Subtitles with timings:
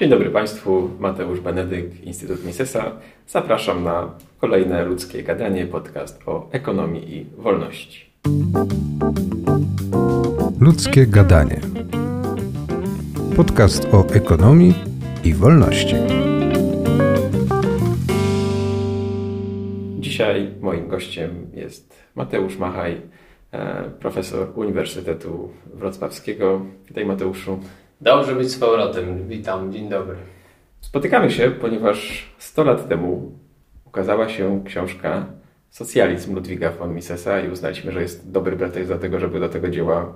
[0.00, 2.92] Dzień dobry Państwu, Mateusz Benedyk, Instytut Misesa.
[3.26, 8.10] Zapraszam na kolejne ludzkie gadanie, podcast o ekonomii i wolności.
[10.60, 11.60] Ludzkie gadanie.
[13.36, 14.74] Podcast o ekonomii
[15.24, 15.94] i wolności.
[19.98, 23.00] Dzisiaj moim gościem jest Mateusz Machaj,
[23.52, 26.60] e, profesor Uniwersytetu Wrocławskiego.
[26.88, 27.60] Witaj Mateuszu.
[28.02, 29.28] Dobrze być z powrotem.
[29.28, 30.16] Witam, dzień dobry.
[30.80, 33.32] Spotykamy się, ponieważ 100 lat temu
[33.84, 35.26] ukazała się książka
[35.70, 39.68] Socjalizm Ludwiga von Misesa i uznaliśmy, że jest dobry pretekst do tego, żeby do tego
[39.68, 40.14] dzieła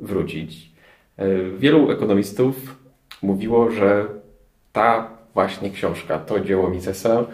[0.00, 0.72] wrócić.
[1.16, 1.26] E,
[1.58, 2.76] wielu ekonomistów
[3.22, 4.06] mówiło, że
[4.72, 7.24] ta właśnie książka, to dzieło Misesa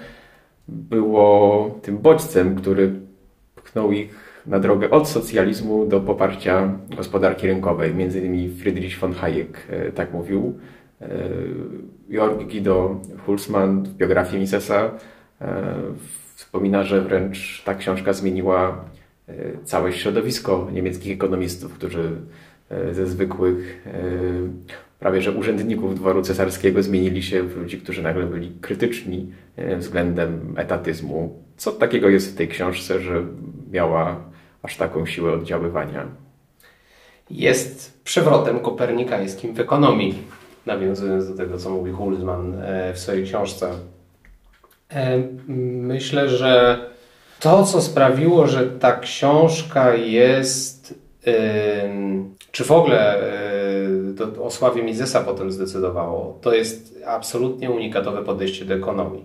[0.68, 2.92] było tym bodźcem, który
[3.54, 7.94] pchnął ich na drogę od socjalizmu do poparcia gospodarki rynkowej.
[7.94, 10.58] Między innymi Friedrich von Hayek e, tak mówił.
[11.00, 11.08] E,
[12.08, 14.90] Jörg Guido Hulsmann w biografii Misesa
[15.40, 15.74] e,
[16.34, 18.84] wspomina, że wręcz ta książka zmieniła
[19.64, 22.10] całe środowisko niemieckich ekonomistów, którzy
[22.92, 23.86] ze zwykłych
[24.98, 29.32] prawie że urzędników dworu cesarskiego zmienili się w ludzi, którzy nagle byli krytyczni
[29.78, 31.42] względem etatyzmu.
[31.56, 33.24] Co takiego jest w tej książce, że
[33.72, 34.20] miała
[34.66, 36.06] aż taką siłę oddziaływania.
[37.30, 40.14] Jest przewrotem kopernikańskim w ekonomii,
[40.66, 43.70] nawiązując do tego, co mówi Hulsman e, w swojej książce.
[44.90, 45.22] E,
[45.92, 46.78] myślę, że
[47.40, 50.94] to, co sprawiło, że ta książka jest,
[52.52, 53.22] czy w ogóle
[54.20, 59.24] e, o sławie Misesa potem zdecydowało, to jest absolutnie unikatowe podejście do ekonomii.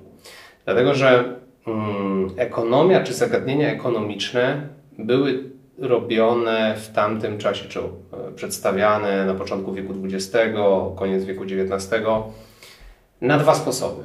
[0.66, 1.36] Dlatego, że
[1.68, 4.68] mm, ekonomia czy zagadnienia ekonomiczne
[5.06, 5.44] były
[5.78, 7.84] robione w tamtym czasie, czy e,
[8.36, 10.38] przedstawiane na początku wieku XX,
[10.96, 11.90] koniec wieku XIX,
[13.22, 14.04] na dwa sposoby.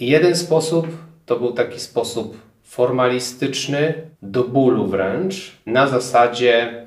[0.00, 0.86] Jeden sposób
[1.26, 6.86] to był taki sposób formalistyczny, do bólu wręcz, na zasadzie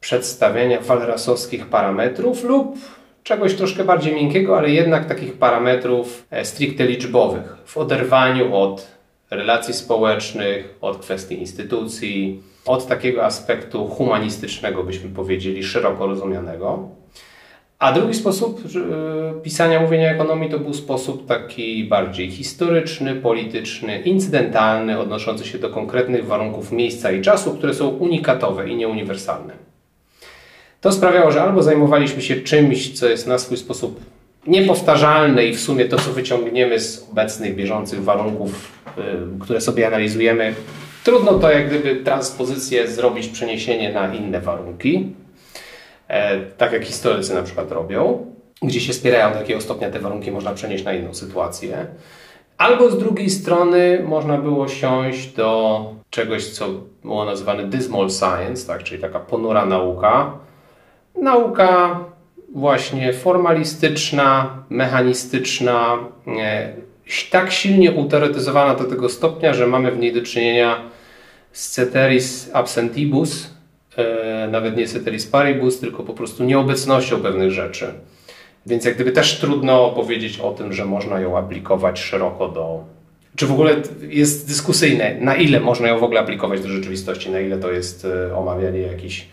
[0.00, 2.78] przedstawiania walrasowskich parametrów lub
[3.22, 8.86] czegoś troszkę bardziej miękkiego, ale jednak takich parametrów e, stricte liczbowych, w oderwaniu od
[9.30, 16.88] relacji społecznych, od kwestii instytucji, od takiego aspektu humanistycznego, byśmy powiedzieli, szeroko rozumianego.
[17.78, 24.98] A drugi sposób e, pisania, mówienia ekonomii to był sposób taki bardziej historyczny, polityczny, incydentalny,
[24.98, 29.54] odnoszący się do konkretnych warunków miejsca i czasu, które są unikatowe i nieuniwersalne.
[30.80, 34.00] To sprawiało, że albo zajmowaliśmy się czymś, co jest na swój sposób
[34.46, 39.02] niepowtarzalne i w sumie to, co wyciągniemy z obecnych, bieżących warunków, e,
[39.40, 40.54] które sobie analizujemy,
[41.04, 45.12] Trudno to jak gdyby transpozycję zrobić, przeniesienie na inne warunki,
[46.08, 48.26] e, tak jak historycy na przykład robią,
[48.62, 51.86] gdzie się spierają do takiego stopnia te warunki można przenieść na inną sytuację.
[52.58, 56.66] Albo z drugiej strony można było siąść do czegoś, co
[57.02, 60.38] było nazywane dismal science, tak, czyli taka ponura nauka.
[61.22, 62.00] Nauka
[62.54, 65.98] właśnie formalistyczna, mechanistyczna,
[66.38, 66.72] e,
[67.30, 70.93] tak silnie uteoretyzowana do tego stopnia, że mamy w niej do czynienia
[71.54, 73.50] ceteris absentibus,
[73.96, 77.94] e, nawet nie ceteris paribus, tylko po prostu nieobecnością pewnych rzeczy.
[78.66, 82.84] Więc jak gdyby też trudno powiedzieć o tym, że można ją aplikować szeroko do.
[83.36, 83.76] Czy w ogóle
[84.08, 88.04] jest dyskusyjne, na ile można ją w ogóle aplikować do rzeczywistości, na ile to jest
[88.04, 89.26] e, omawianie jakichś,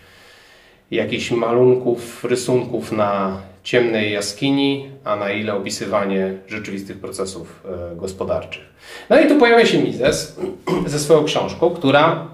[0.91, 7.63] jakichś malunków, rysunków na ciemnej jaskini, a na ile opisywanie rzeczywistych procesów
[7.93, 8.63] e, gospodarczych.
[9.09, 10.39] No i tu pojawia się Mises
[10.85, 12.27] ze swoją książką, która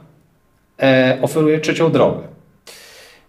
[0.81, 2.27] e, oferuje trzecią drogę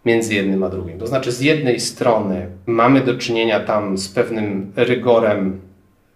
[0.04, 0.98] między jednym a drugim.
[0.98, 5.60] To znaczy, z jednej strony mamy do czynienia tam z pewnym rygorem,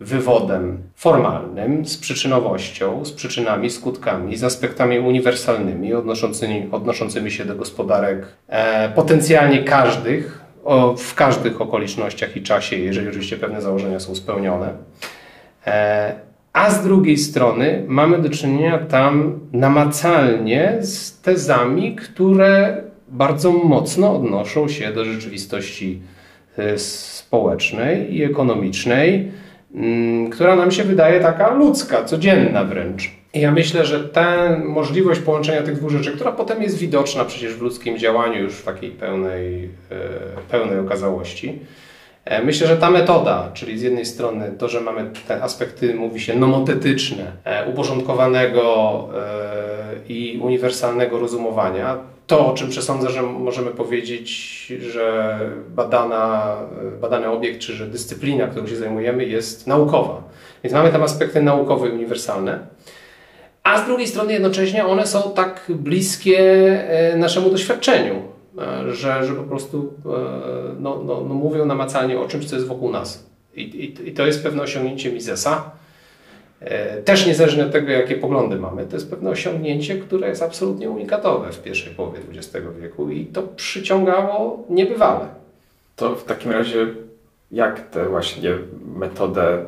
[0.01, 8.27] wywodem formalnym, z przyczynowością, z przyczynami, skutkami, z aspektami uniwersalnymi odnoszącymi, odnoszącymi się do gospodarek
[8.49, 10.42] e, potencjalnie każdych,
[10.99, 14.73] w każdych okolicznościach i czasie, jeżeli oczywiście pewne założenia są spełnione.
[15.67, 16.15] E,
[16.53, 24.69] a z drugiej strony mamy do czynienia tam namacalnie z tezami, które bardzo mocno odnoszą
[24.69, 26.03] się do rzeczywistości
[26.59, 29.33] e, społecznej i ekonomicznej,
[30.31, 33.22] która nam się wydaje taka ludzka, codzienna wręcz.
[33.35, 37.55] I ja myślę, że ta możliwość połączenia tych dwóch rzeczy, która potem jest widoczna przecież
[37.55, 39.97] w ludzkim działaniu już w takiej pełnej, e,
[40.51, 41.59] pełnej okazałości,
[42.25, 46.21] e, Myślę, że ta metoda, czyli z jednej strony to, że mamy te aspekty, mówi
[46.21, 49.09] się, nomotetyczne, e, uporządkowanego
[50.09, 51.99] i uniwersalnego rozumowania.
[52.27, 54.29] To, o czym przesądzę, że możemy powiedzieć,
[54.81, 55.39] że
[55.69, 56.57] badana,
[57.01, 60.23] badany obiekt, czy że dyscyplina, którą się zajmujemy, jest naukowa.
[60.65, 62.59] Więc mamy tam aspekty naukowe i uniwersalne.
[63.63, 66.39] A z drugiej strony jednocześnie one są tak bliskie
[66.91, 68.15] e, naszemu doświadczeniu,
[68.59, 70.11] e, że, że po prostu e,
[70.81, 73.27] no, no, no mówią namacalnie o czymś, co jest wokół nas.
[73.55, 75.71] I, i, i to jest pewne osiągnięcie Misesa.
[77.05, 81.53] Też niezależnie od tego, jakie poglądy mamy, to jest pewne osiągnięcie, które jest absolutnie unikatowe
[81.53, 85.27] w pierwszej połowie XX wieku i to przyciągało niebywale.
[85.97, 86.87] To w takim razie
[87.53, 88.51] jak tę właśnie
[88.97, 89.65] metodę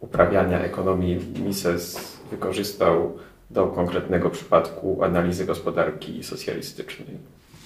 [0.00, 3.12] uprawiania ekonomii Mises wykorzystał
[3.50, 7.18] do konkretnego przypadku analizy gospodarki socjalistycznej.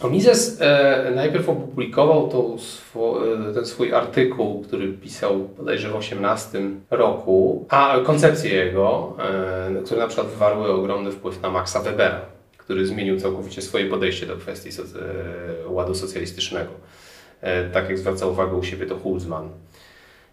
[0.02, 3.20] No, Mises e, najpierw opublikował swo,
[3.50, 10.00] e, ten swój artykuł, który pisał bodajże w 18 roku, a koncepcje jego, e, które
[10.00, 12.20] na przykład wywarły ogromny wpływ na Maxa Webera,
[12.58, 16.70] który zmienił całkowicie swoje podejście do kwestii soc, e, ładu socjalistycznego.
[17.40, 19.49] E, tak jak zwraca uwagę u siebie to Hulzman.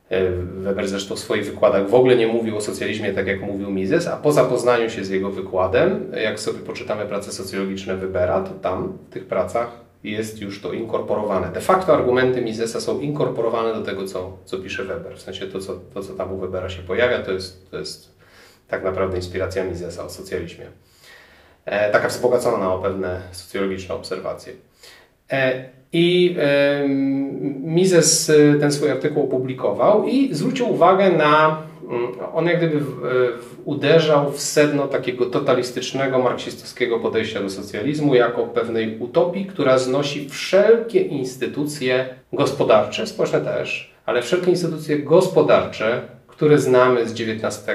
[0.09, 3.71] E, Weber zresztą w swoich wykładach w ogóle nie mówił o socjalizmie tak jak mówił
[3.71, 8.51] Mises, a po zapoznaniu się z jego wykładem, jak sobie poczytamy prace socjologiczne Webera, to
[8.53, 11.51] tam w tych pracach jest już to inkorporowane.
[11.51, 15.17] De facto argumenty Misesa są inkorporowane do tego, co, co pisze Weber.
[15.17, 18.15] W sensie to co, to, co tam u Webera się pojawia, to jest, to jest
[18.67, 20.65] tak naprawdę inspiracja Misesa o socjalizmie.
[21.65, 24.53] E, taka wzbogacona o pewne socjologiczne obserwacje.
[25.31, 26.35] E, i
[27.63, 32.81] Mises y, ten swój artykuł opublikował i zwrócił uwagę na, mm, on jak gdyby
[33.65, 41.01] uderzał w sedno takiego totalistycznego, marksistowskiego podejścia do socjalizmu jako pewnej utopii, która znosi wszelkie
[41.01, 47.67] instytucje gospodarcze, społeczne też, ale wszelkie instytucje gospodarcze, które znamy z XIX,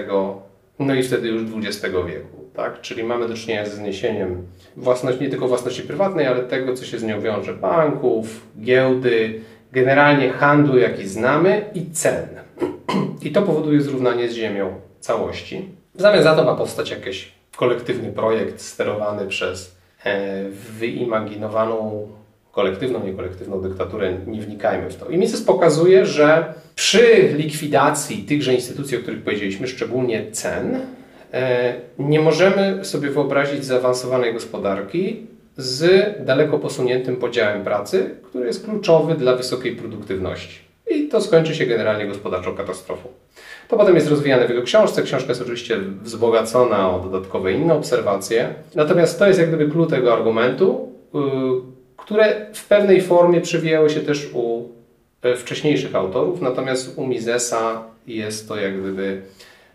[0.78, 2.81] no i wtedy już XX wieku tak?
[2.81, 6.99] Czyli mamy do czynienia ze zniesieniem własności, nie tylko własności prywatnej, ale tego, co się
[6.99, 9.41] z nią wiąże, banków, giełdy,
[9.73, 12.29] generalnie handlu, jaki znamy i cen.
[13.23, 15.69] I to powoduje zrównanie z ziemią całości.
[15.94, 20.44] W zamian za to ma powstać jakiś kolektywny projekt sterowany przez e,
[20.79, 22.08] wyimaginowaną
[22.53, 25.08] kolektywną, niekolektywną dyktaturę, nie wnikajmy w to.
[25.08, 30.81] I Mises pokazuje, że przy likwidacji tychże instytucji, o których powiedzieliśmy, szczególnie cen,
[31.99, 39.37] nie możemy sobie wyobrazić zaawansowanej gospodarki z daleko posuniętym podziałem pracy, który jest kluczowy dla
[39.37, 40.59] wysokiej produktywności.
[40.91, 43.09] I to skończy się generalnie gospodarczą katastrofą.
[43.69, 45.03] To potem jest rozwijane w jego książce.
[45.03, 48.55] Książka jest oczywiście wzbogacona o dodatkowe inne obserwacje.
[48.75, 51.21] Natomiast to jest jak gdyby klucz tego argumentu, yy,
[51.97, 54.69] które w pewnej formie przewijały się też u
[55.23, 59.23] e, wcześniejszych autorów, natomiast u Misesa jest to jak gdyby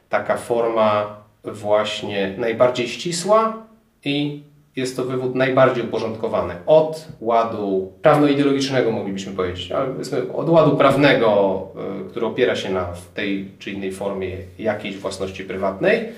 [0.09, 1.17] taka forma
[1.53, 3.63] właśnie najbardziej ścisła
[4.05, 4.43] i
[4.75, 6.53] jest to wywód najbardziej uporządkowany.
[6.65, 9.87] Od ładu prawno-ideologicznego moglibyśmy powiedzieć, ale
[10.33, 11.61] od ładu prawnego,
[12.05, 16.09] y, który opiera się na tej czy innej formie jakiejś własności prywatnej,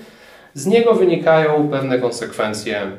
[0.54, 2.90] z niego wynikają pewne konsekwencje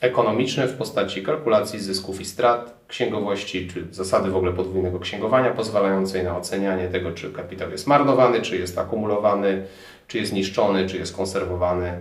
[0.00, 6.24] ekonomiczne w postaci kalkulacji zysków i strat, księgowości, czy zasady w ogóle podwójnego księgowania pozwalającej
[6.24, 9.66] na ocenianie tego, czy kapitał jest marnowany, czy jest akumulowany,
[10.06, 11.92] czy jest niszczony, czy jest konserwowany.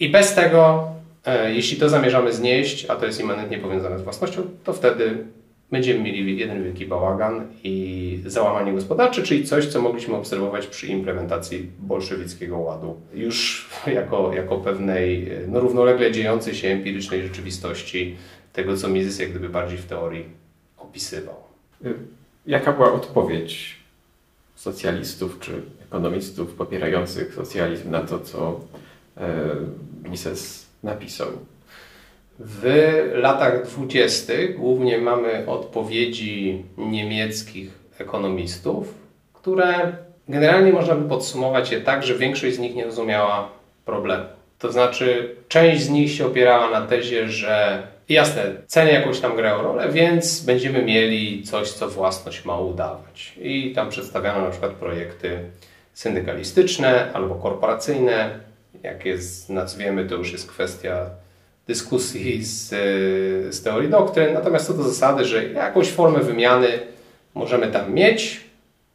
[0.00, 0.88] I bez tego,
[1.24, 5.24] e, jeśli to zamierzamy znieść, a to jest immanentnie powiązane z własnością, to wtedy
[5.70, 11.70] będziemy mieli jeden wielki bałagan i załamanie gospodarcze, czyli coś, co mogliśmy obserwować przy implementacji
[11.78, 13.00] bolszewickiego ładu.
[13.14, 18.16] Już jako, jako pewnej no, równolegle dziejącej się empirycznej rzeczywistości
[18.52, 20.24] tego, co Mises jak gdyby bardziej w teorii
[20.78, 21.36] opisywał.
[22.46, 23.76] Jaka była odpowiedź
[24.54, 28.60] socjalistów czy ekonomistów popierających socjalizm na to, co
[29.16, 29.28] e,
[30.08, 31.28] Mises napisał?
[32.38, 32.64] W
[33.14, 38.94] latach dwudziestych głównie mamy odpowiedzi niemieckich ekonomistów,
[39.32, 39.92] które
[40.28, 43.48] generalnie można by podsumować je tak, że większość z nich nie rozumiała
[43.84, 44.24] problemu.
[44.58, 49.62] To znaczy, część z nich się opierała na tezie, że jasne, ceny jakoś tam grają
[49.62, 53.32] rolę, więc będziemy mieli coś, co własność ma udawać.
[53.42, 55.38] I tam przedstawiano na przykład projekty
[56.00, 58.30] syndykalistyczne albo korporacyjne.
[58.82, 61.06] Jak jest nazwiemy, to już jest kwestia
[61.66, 62.68] dyskusji z,
[63.54, 64.34] z teorii doktryn.
[64.34, 66.68] Natomiast co do zasady, że jakąś formę wymiany
[67.34, 68.40] możemy tam mieć,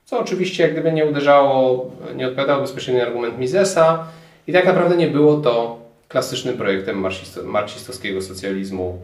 [0.05, 4.07] co oczywiście jak gdyby nie uderzało, nie odpowiadało bezpośrednio argument Misesa
[4.47, 7.05] i tak naprawdę nie było to klasycznym projektem
[7.43, 9.00] marksistowskiego socjalizmu,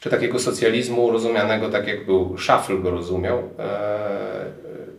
[0.00, 3.42] czy takiego socjalizmu rozumianego tak, jak był Schaffel go rozumiał.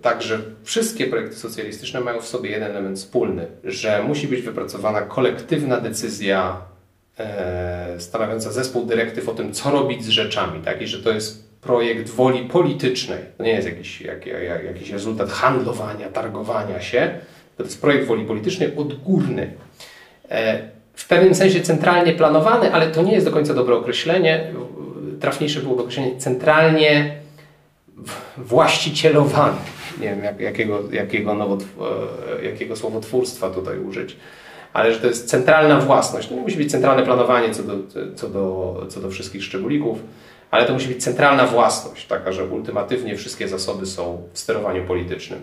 [0.01, 5.81] Także wszystkie projekty socjalistyczne mają w sobie jeden element wspólny, że musi być wypracowana kolektywna
[5.81, 6.61] decyzja
[7.19, 10.81] e, stanowiąca zespół dyrektyw o tym, co robić z rzeczami, tak?
[10.81, 13.19] I że to jest projekt woli politycznej.
[13.37, 17.19] To nie jest jakiś, jak, jak, jakiś rezultat handlowania, targowania się.
[17.57, 19.53] To jest projekt woli politycznej odgórny.
[20.29, 20.59] E,
[20.93, 24.53] w pewnym sensie centralnie planowany, ale to nie jest do końca dobre określenie.
[25.19, 27.15] Trafniejsze byłoby określenie centralnie
[28.37, 29.57] właścicielowany.
[29.99, 31.65] Nie wiem, jak, jakiego, jakiego, nowotw,
[32.39, 34.17] e, jakiego słowotwórstwa tutaj użyć
[34.73, 36.27] ale że to jest centralna własność.
[36.27, 37.73] To nie musi być centralne planowanie co do,
[38.15, 39.99] co do, co do wszystkich szczególików,
[40.51, 45.39] ale to musi być centralna własność, taka, że ultimatywnie wszystkie zasoby są w sterowaniu politycznym.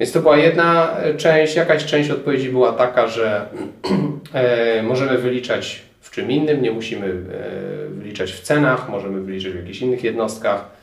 [0.00, 3.46] Więc to była jedna część, jakaś część odpowiedzi była taka, że
[4.32, 9.56] e, możemy wyliczać w czym innym, nie musimy e, wyliczać w cenach, możemy wyliczać w
[9.56, 10.75] jakichś innych jednostkach.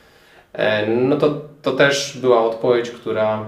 [0.53, 3.45] E, no to, to też była odpowiedź, która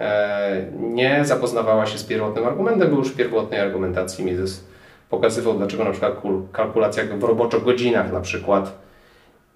[0.00, 4.64] E, nie zapoznawała się z pierwotnym argumentem, bo już w pierwotnej argumentacji Mises
[5.10, 6.22] pokazywał, dlaczego na przykład
[6.52, 8.78] kalkulacja w roboczo godzinach na przykład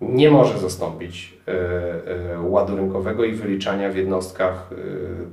[0.00, 4.71] nie może zastąpić e, ładu rynkowego i wyliczania w jednostkach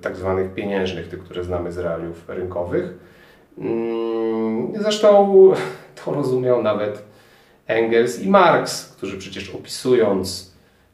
[0.01, 2.93] tak zwanych pieniężnych, tych, które znamy z realiów rynkowych.
[3.57, 5.33] Mm, zresztą
[6.05, 7.03] to rozumiał nawet
[7.67, 10.48] Engels i Marx, którzy przecież opisując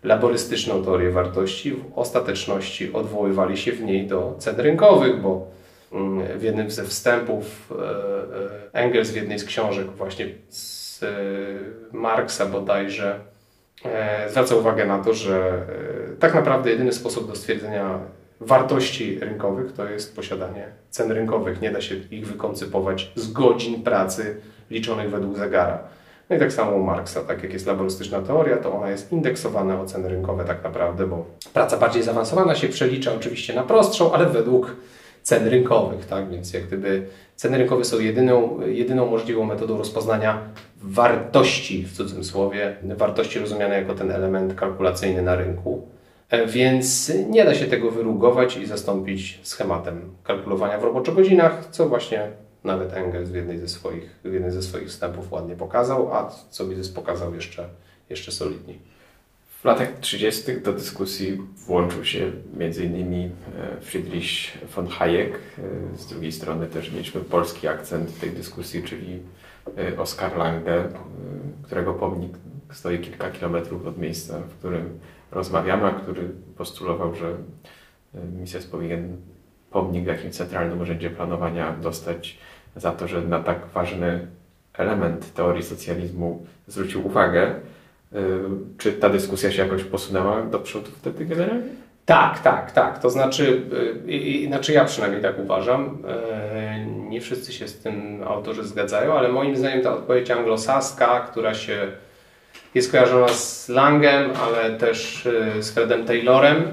[0.05, 5.47] laborystyczną teorię wartości, w ostateczności odwoływali się w niej do cen rynkowych, bo
[5.91, 11.07] mm, w jednym ze wstępów e, e, Engels w jednej z książek właśnie z e,
[11.91, 13.19] Marksa bodajże
[14.29, 15.65] zwraca uwagę na to, że
[16.19, 18.00] tak naprawdę jedyny sposób do stwierdzenia
[18.41, 21.62] wartości rynkowych to jest posiadanie cen rynkowych.
[21.62, 25.79] Nie da się ich wykoncypować z godzin pracy liczonych według zegara.
[26.29, 29.82] No i tak samo u Marksa, tak jak jest laborystyczna teoria, to ona jest indeksowana
[29.82, 34.25] o ceny rynkowe tak naprawdę, bo praca bardziej zaawansowana się przelicza oczywiście na prostszą, ale
[34.25, 34.75] według
[35.24, 36.29] cen rynkowych, tak?
[36.29, 40.39] Więc jak gdyby ceny rynkowe są jedyną, jedyną możliwą metodą rozpoznania
[40.82, 45.88] wartości, w cudzysłowie, wartości rozumiane jako ten element kalkulacyjny na rynku.
[46.29, 52.27] E, więc nie da się tego wyrugować i zastąpić schematem kalkulowania w roboczo-godzinach, co właśnie
[52.65, 56.65] nawet Engels w jednej ze swoich, w jednej ze swoich wstępów ładnie pokazał, a co
[56.65, 57.69] Mises pokazał jeszcze,
[58.10, 58.79] jeszcze solidniej.
[59.65, 60.62] W latach 30.
[60.62, 63.13] do dyskusji włączył się m.in.
[63.13, 63.29] E,
[63.81, 65.39] Friedrich von Hayek.
[65.93, 69.19] E, z drugiej strony też mieliśmy polski akcent tej dyskusji, czyli
[69.77, 70.89] e, Oskar Lange,
[71.63, 72.31] którego pomnik
[72.72, 75.00] stoi kilka kilometrów od miejsca, w którym
[75.31, 77.38] rozmawiamy, a który postulował, że
[78.39, 79.17] Mises powinien
[79.72, 82.38] pomnik w jakimś centralnym urzędzie planowania dostać
[82.75, 84.27] za to, że na tak ważny
[84.77, 87.51] element teorii socjalizmu zwrócił uwagę.
[88.13, 88.17] Y,
[88.77, 91.70] czy ta dyskusja się jakoś posunęła do przodu wtedy generalnie?
[92.05, 93.00] Tak, tak, tak.
[93.00, 93.62] To znaczy,
[94.08, 95.98] yy, znaczy ja przynajmniej tak uważam.
[96.03, 101.53] Yy, nie wszyscy się z tym autorzy zgadzają, ale moim zdaniem ta odpowiedź anglosaska, która
[101.53, 101.88] się
[102.75, 105.27] jest kojarzona z Langem, ale też
[105.60, 106.63] z Fredem Taylorem,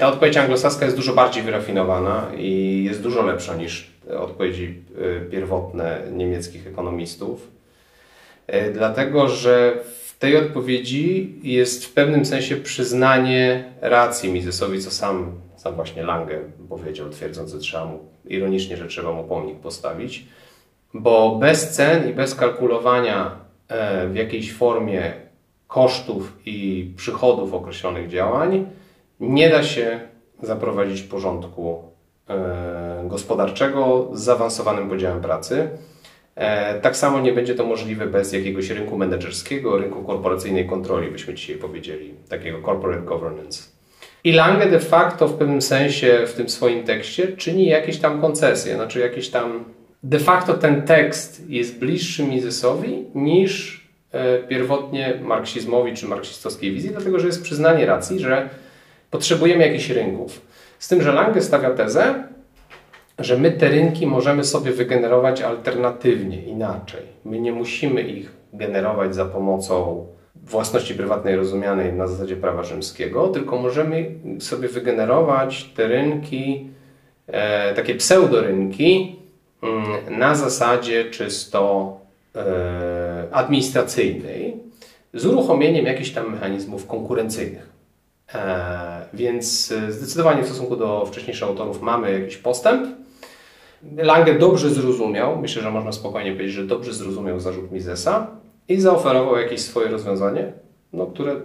[0.00, 6.02] ta odpowiedź anglosaska jest dużo bardziej wyrafinowana i jest dużo lepsza niż odpowiedzi e, pierwotne
[6.12, 7.50] niemieckich ekonomistów.
[8.46, 15.32] E, dlatego, że w tej odpowiedzi jest w pewnym sensie przyznanie racji Misesowi, co sam,
[15.56, 16.38] sam właśnie Lange
[16.68, 20.24] powiedział, twierdząc, że trzeba mu, ironicznie, że trzeba mu pomnik postawić,
[20.94, 23.36] bo bez cen i bez kalkulowania
[24.10, 25.12] w jakiejś formie
[25.70, 28.66] kosztów i przychodów określonych działań,
[29.20, 30.00] nie da się
[30.42, 31.89] zaprowadzić porządku e,
[33.04, 35.68] gospodarczego z zaawansowanym podziałem pracy.
[36.34, 41.34] E, tak samo nie będzie to możliwe bez jakiegoś rynku menedżerskiego, rynku korporacyjnej kontroli, byśmy
[41.34, 43.62] dzisiaj powiedzieli, takiego corporate governance.
[44.24, 48.74] I Lange de facto w pewnym sensie w tym swoim tekście czyni jakieś tam koncesje,
[48.74, 49.64] znaczy jakieś tam.
[50.02, 57.18] De facto ten tekst jest bliższy Misesowi niż e, pierwotnie marksizmowi czy marksistowskiej wizji, dlatego
[57.18, 58.48] że jest przyznanie racji, że
[59.10, 60.40] Potrzebujemy jakichś rynków.
[60.80, 62.24] Z tym, że Lange stawia tezę,
[63.18, 67.02] że my te rynki możemy sobie wygenerować alternatywnie, inaczej.
[67.24, 73.58] My nie musimy ich generować za pomocą własności prywatnej rozumianej na zasadzie prawa rzymskiego, tylko
[73.58, 76.70] możemy sobie wygenerować te rynki,
[77.26, 79.16] e, takie pseudorynki
[79.62, 81.96] mm, na zasadzie czysto
[82.36, 84.56] e, administracyjnej
[85.14, 87.79] z uruchomieniem jakichś tam mechanizmów konkurencyjnych.
[88.34, 92.86] E, więc e, zdecydowanie w stosunku do wcześniejszych autorów mamy jakiś postęp.
[93.96, 98.26] Lange dobrze zrozumiał, myślę, że można spokojnie powiedzieć, że dobrze zrozumiał zarzut Misesa
[98.68, 100.52] i zaoferował jakieś swoje rozwiązanie,
[100.92, 101.36] no, które,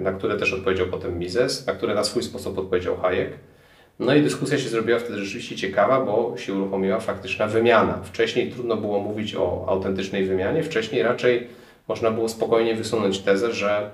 [0.00, 3.30] na które też odpowiedział potem Mises, na które na swój sposób odpowiedział Hayek.
[3.98, 7.98] No i dyskusja się zrobiła wtedy rzeczywiście ciekawa, bo się uruchomiła faktyczna wymiana.
[8.04, 11.48] Wcześniej trudno było mówić o autentycznej wymianie, wcześniej raczej
[11.88, 13.90] można było spokojnie wysunąć tezę, że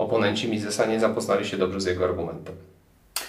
[0.00, 2.54] oponenci Misesa nie zapoznali się dobrze z jego argumentem.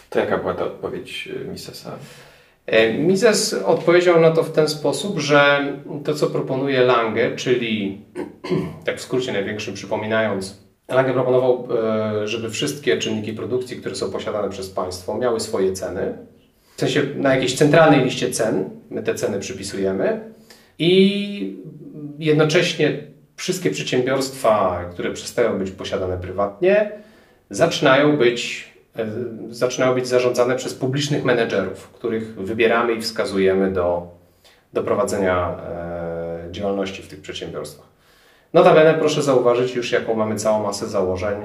[0.09, 1.91] To jaka była ta odpowiedź y, Misesa?
[2.65, 5.73] E, Mises odpowiedział na to w ten sposób, że
[6.03, 8.01] to, co proponuje Lange, czyli
[8.85, 10.57] tak w skrócie największym przypominając,
[10.89, 11.67] Lange proponował,
[12.23, 16.13] e, żeby wszystkie czynniki produkcji, które są posiadane przez państwo, miały swoje ceny.
[16.75, 20.21] W sensie na jakiejś centralnej liście cen, my te ceny przypisujemy
[20.79, 21.57] i
[22.19, 23.10] jednocześnie
[23.41, 26.91] wszystkie przedsiębiorstwa, które przestają być posiadane prywatnie,
[27.49, 29.05] zaczynają być E,
[29.49, 34.07] zaczynają być zarządzane przez publicznych menedżerów, których wybieramy i wskazujemy do,
[34.73, 37.87] do prowadzenia e, działalności w tych przedsiębiorstwach.
[38.53, 41.37] Notabene proszę zauważyć już, jaką mamy całą masę założeń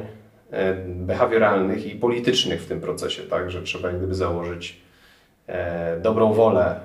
[0.51, 4.87] e, behawioralnych i politycznych w tym procesie, tak, że trzeba jak gdyby założyć
[6.03, 6.81] dobrą wolę,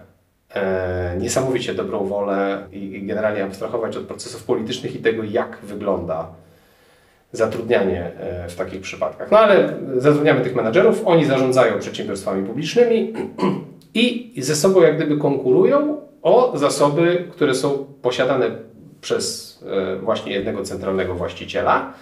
[1.17, 6.27] niesamowicie dobrą wolę i generalnie abstrahować od procesów politycznych i tego, jak wygląda
[7.31, 9.31] zatrudnianie e, w takich przypadkach.
[9.31, 13.13] No ale zatrudniamy tych menadżerów, oni zarządzają przedsiębiorstwami publicznymi
[13.93, 18.45] i ze sobą jak gdyby konkurują o zasoby, które są posiadane
[19.01, 21.93] przez e, właśnie jednego centralnego właściciela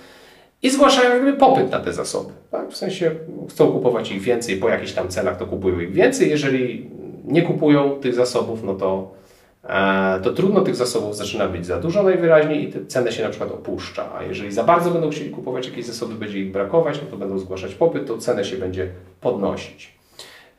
[0.61, 2.33] i zgłaszają jak gdyby popyt na te zasoby.
[2.51, 2.69] Tak?
[2.69, 3.11] W sensie
[3.49, 6.29] chcą kupować ich więcej, po jakichś tam cenach to kupują ich więcej.
[6.29, 6.89] Jeżeli
[7.29, 9.19] nie kupują tych zasobów, no to
[9.63, 13.29] E, to trudno tych zasobów zaczyna być za dużo najwyraźniej i te cenę się na
[13.29, 14.09] przykład opuszcza.
[14.17, 17.39] A jeżeli za bardzo będą chcieli kupować jakieś zasoby, będzie ich brakować, no to będą
[17.39, 18.87] zgłaszać popyt, to cenę się będzie
[19.21, 19.99] podnosić.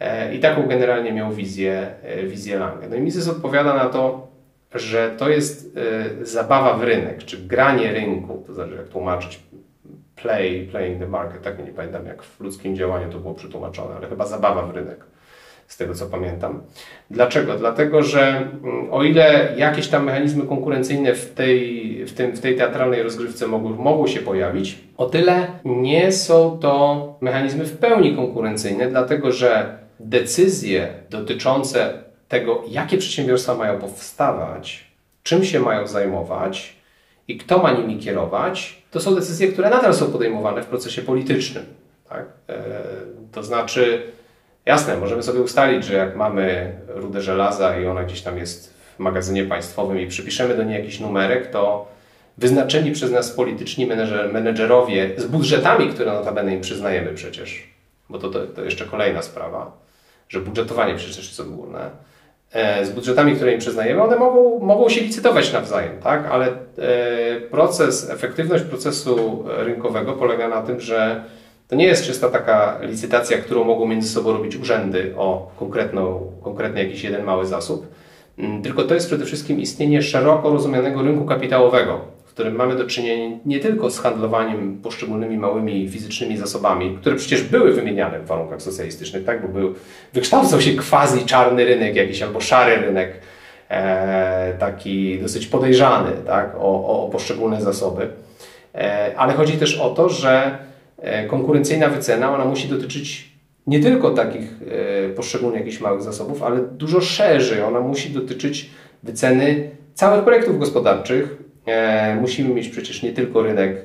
[0.01, 2.89] E, I taką generalnie miał wizję, e, wizję Lange.
[2.89, 4.29] No i Mises odpowiada na to,
[4.75, 5.79] że to jest
[6.23, 9.41] zabawa w rynek, czy granie rynku, to znaczy jak tłumaczyć
[10.17, 14.09] play, playing the market, tak nie pamiętam jak w ludzkim działaniu to było przetłumaczone, ale
[14.09, 15.10] chyba zabawa w rynek
[15.71, 16.63] z tego co pamiętam.
[17.11, 17.55] Dlaczego?
[17.55, 22.57] Dlatego, że mm, o ile jakieś tam mechanizmy konkurencyjne w tej, w tym, w tej
[22.57, 28.89] teatralnej rozgrywce mogą, mogą się pojawić, o tyle nie są to mechanizmy w pełni konkurencyjne,
[28.89, 34.85] dlatego że decyzje dotyczące tego, jakie przedsiębiorstwa mają powstawać,
[35.23, 36.77] czym się mają zajmować
[37.29, 41.65] i kto ma nimi kierować, to są decyzje, które nadal są podejmowane w procesie politycznym.
[42.09, 42.25] Tak?
[42.49, 42.63] E,
[43.33, 44.03] to znaczy,
[44.67, 48.99] Jasne, możemy sobie ustalić, że jak mamy rudę żelaza i ona gdzieś tam jest w
[48.99, 51.89] magazynie państwowym i przypiszemy do niej jakiś numerek, to
[52.39, 57.69] wyznaczeni przez nas polityczni menedżer, menedżerowie z budżetami, które notabene im przyznajemy przecież,
[58.09, 59.73] bo to, to, to jeszcze kolejna sprawa,
[60.29, 61.91] że budżetowanie przecież jest odgórne,
[62.53, 66.27] e, z budżetami, które im przyznajemy, one mogą, mogą się licytować nawzajem, tak?
[66.31, 66.53] ale e,
[67.41, 71.25] proces, efektywność procesu rynkowego polega na tym, że
[71.71, 76.85] to nie jest czysta taka licytacja, którą mogą między sobą robić urzędy o konkretną, konkretny
[76.85, 77.87] jakiś jeden mały zasób,
[78.39, 82.87] mm, tylko to jest przede wszystkim istnienie szeroko rozumianego rynku kapitałowego, w którym mamy do
[82.87, 88.63] czynienia nie tylko z handlowaniem poszczególnymi małymi fizycznymi zasobami, które przecież były wymieniane w warunkach
[88.63, 89.43] socjalistycznych, tak?
[89.43, 89.75] bo był,
[90.13, 93.13] wykształcał się quasi czarny rynek jakiś albo szary rynek,
[93.69, 96.55] e, taki dosyć podejrzany tak?
[96.59, 98.09] o, o poszczególne zasoby.
[98.75, 100.59] E, ale chodzi też o to, że
[101.29, 103.31] konkurencyjna wycena, ona musi dotyczyć
[103.67, 104.51] nie tylko takich
[105.07, 107.63] e, poszczególnych jakichś małych zasobów, ale dużo szerzej.
[107.63, 108.71] Ona musi dotyczyć
[109.03, 111.37] wyceny całych projektów gospodarczych.
[111.67, 113.77] E, musimy mieć przecież nie tylko rynek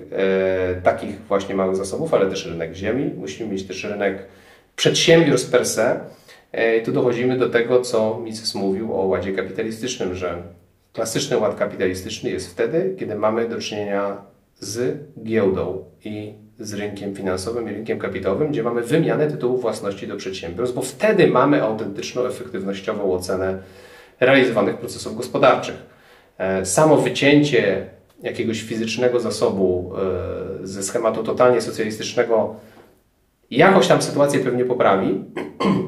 [0.84, 3.12] takich właśnie małych zasobów, ale też rynek ziemi.
[3.18, 4.28] Musimy mieć też rynek
[4.76, 6.00] przedsiębiorstw per se.
[6.82, 10.42] I tu dochodzimy do tego, co Mises mówił o ładzie kapitalistycznym, że
[10.94, 14.18] klasyczny ład kapitalistyczny jest wtedy, kiedy mamy do czynienia
[14.60, 20.16] z giełdą i z rynkiem finansowym i rynkiem kapitałowym, gdzie mamy wymianę tytułów własności do
[20.16, 23.58] przedsiębiorstw, bo wtedy mamy autentyczną, efektywnościową ocenę
[24.20, 25.76] realizowanych procesów gospodarczych.
[26.38, 27.90] E, samo wycięcie
[28.24, 29.94] jakiegoś fizycznego zasobu
[30.64, 32.56] e, ze schematu totalnie socjalistycznego
[33.52, 35.24] jakoś tam sytuację pewnie poprawi.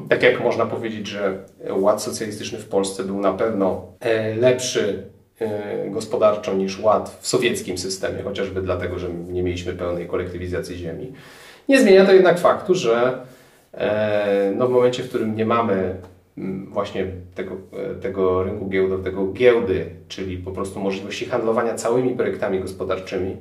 [0.08, 5.02] Tak jak można powiedzieć, że ład socjalistyczny w Polsce był na pewno e, lepszy
[5.90, 11.12] gospodarczo niż ład w sowieckim systemie, chociażby dlatego, że nie mieliśmy pełnej kolektywizacji ziemi.
[11.68, 13.18] Nie zmienia to jednak faktu, że
[13.74, 15.94] e, no w momencie, w którym nie mamy
[16.68, 23.36] właśnie tego, e, tego rynku giełdowego, giełdy, czyli po prostu możliwości handlowania całymi projektami gospodarczymi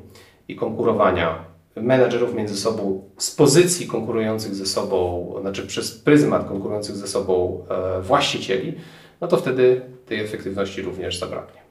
[0.47, 7.07] i konkurowania menedżerów między sobą z pozycji konkurujących ze sobą, znaczy przez pryzmat konkurujących ze
[7.07, 7.65] sobą
[8.01, 8.73] właścicieli,
[9.21, 11.66] no to wtedy tej efektywności również zabraknie.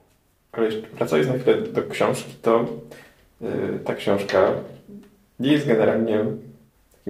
[0.99, 2.67] Wracając na chwilę do książki, to
[3.41, 3.49] yy,
[3.85, 4.53] ta książka
[5.41, 6.25] nie jest generalnie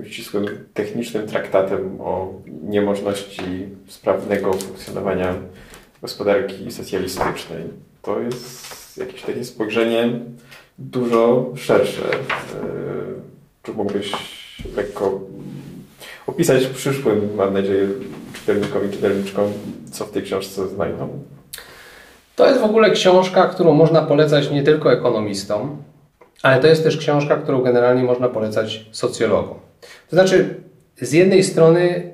[0.05, 3.43] ścisłym technicznym traktatem o niemożności
[3.89, 5.35] sprawnego funkcjonowania
[6.03, 7.63] gospodarki socjalistycznej.
[8.03, 10.21] To jest jakieś takie spojrzenie
[10.79, 12.13] dużo szersze.
[12.13, 12.17] E,
[13.63, 14.13] czy mógłbyś
[14.77, 15.21] lekko
[16.27, 17.89] opisać przyszłym, mam nadzieję,
[18.35, 19.53] czytelnikowi, czytelniczkom,
[19.93, 21.09] co w tej książce znajdą?
[22.37, 25.83] To jest w ogóle książka, którą można polecać nie tylko ekonomistom,
[26.43, 29.59] ale to jest też książka, którą generalnie można polecać socjologom.
[30.11, 30.55] To znaczy,
[31.01, 32.11] z jednej strony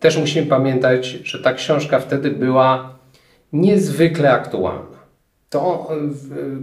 [0.00, 2.98] też musimy pamiętać, że ta książka wtedy była
[3.52, 4.96] niezwykle aktualna.
[5.50, 5.88] To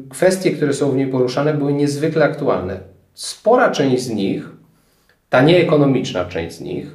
[0.10, 2.80] kwestie, które są w niej poruszane, były niezwykle aktualne.
[3.14, 4.50] Spora część z nich,
[5.30, 6.88] ta nieekonomiczna część z nich,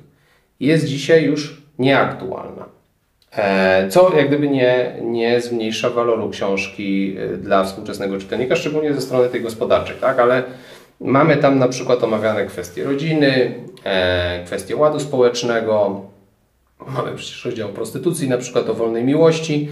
[0.61, 2.78] jest dzisiaj już nieaktualna.
[3.37, 9.01] E, co jak gdyby nie, nie zmniejsza waloru książki e, dla współczesnego czytelnika, szczególnie ze
[9.01, 10.19] strony tej gospodarczej, tak?
[10.19, 10.43] Ale
[11.01, 16.01] mamy tam na przykład omawiane kwestie rodziny, e, kwestie ładu społecznego,
[16.87, 19.69] mamy przecież rozdział o prostytucji, na przykład o wolnej miłości.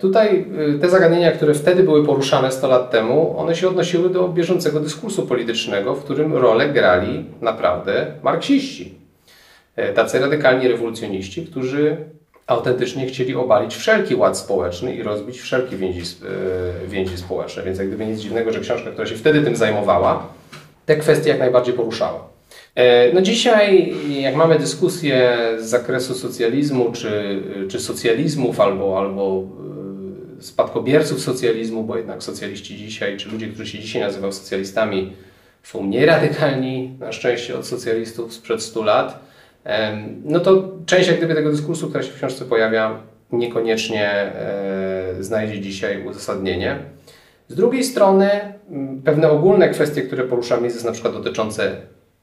[0.00, 0.46] Tutaj
[0.80, 5.26] te zagadnienia, które wtedy były poruszane 100 lat temu, one się odnosiły do bieżącego dyskursu
[5.26, 8.94] politycznego, w którym rolę grali naprawdę marksiści.
[9.94, 11.96] Tacy radykalni rewolucjoniści, którzy
[12.46, 17.62] autentycznie chcieli obalić wszelki ład społeczny i rozbić wszelkie więzi, e, więzi społeczne.
[17.62, 20.28] Więc jak gdyby nic dziwnego, że książka, która się wtedy tym zajmowała,
[20.86, 22.28] te kwestie jak najbardziej poruszała.
[22.74, 29.42] E, no dzisiaj, jak mamy dyskusję z zakresu socjalizmu, czy, czy socjalizmów, albo, albo
[30.38, 35.12] e, spadkobierców socjalizmu, bo jednak socjaliści dzisiaj, czy ludzie, którzy się dzisiaj nazywają socjalistami,
[35.62, 39.25] są mniej radykalni na szczęście od socjalistów sprzed 100 lat
[40.24, 43.02] no to część jak gdyby tego dyskursu, która się w książce pojawia,
[43.32, 46.78] niekoniecznie e, znajdzie dzisiaj uzasadnienie.
[47.48, 48.30] Z drugiej strony
[49.04, 51.76] pewne ogólne kwestie, które poruszamy, jest na przykład dotyczące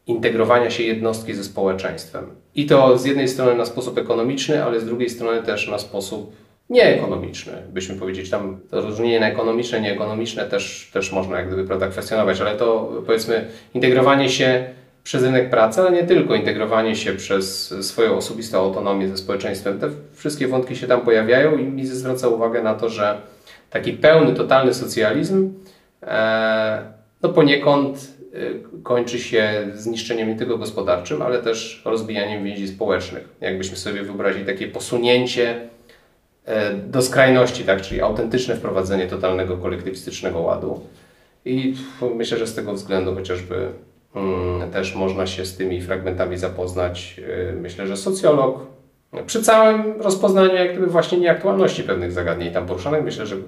[0.08, 2.26] integrowania się jednostki ze społeczeństwem.
[2.56, 6.36] I to z jednej strony na sposób ekonomiczny, ale z drugiej strony też na sposób
[6.70, 8.30] nieekonomiczny, byśmy powiedzieć.
[8.30, 12.92] Tam to rozróżnienie na ekonomiczne, nieekonomiczne też, też można jak gdyby prawda, kwestionować, ale to
[13.06, 14.66] powiedzmy integrowanie się
[15.04, 19.80] przez rynek pracy, ale nie tylko integrowanie się przez swoją osobistą autonomię ze społeczeństwem.
[19.80, 23.22] Te wszystkie wątki się tam pojawiają i Mises zwraca uwagę na to, że
[23.70, 25.54] taki pełny, totalny socjalizm
[26.04, 27.98] e, no poniekąd
[28.34, 28.38] e,
[28.84, 33.30] kończy się zniszczeniem nie tylko gospodarczym, ale też rozbijaniem więzi społecznych.
[33.42, 35.68] Jakbyśmy sobie wyobrazili takie posunięcie
[36.46, 40.80] e, do skrajności, tak, czyli autentyczne wprowadzenie totalnego kolektywistycznego ładu.
[41.46, 41.76] I
[42.16, 43.68] myślę, że z tego względu chociażby
[44.72, 47.20] też można się z tymi fragmentami zapoznać.
[47.50, 48.60] Y, myślę, że socjolog
[49.26, 53.40] przy całym rozpoznaniu jak gdyby właśnie nieaktualności pewnych zagadnień tam poruszanych, myślę, że y,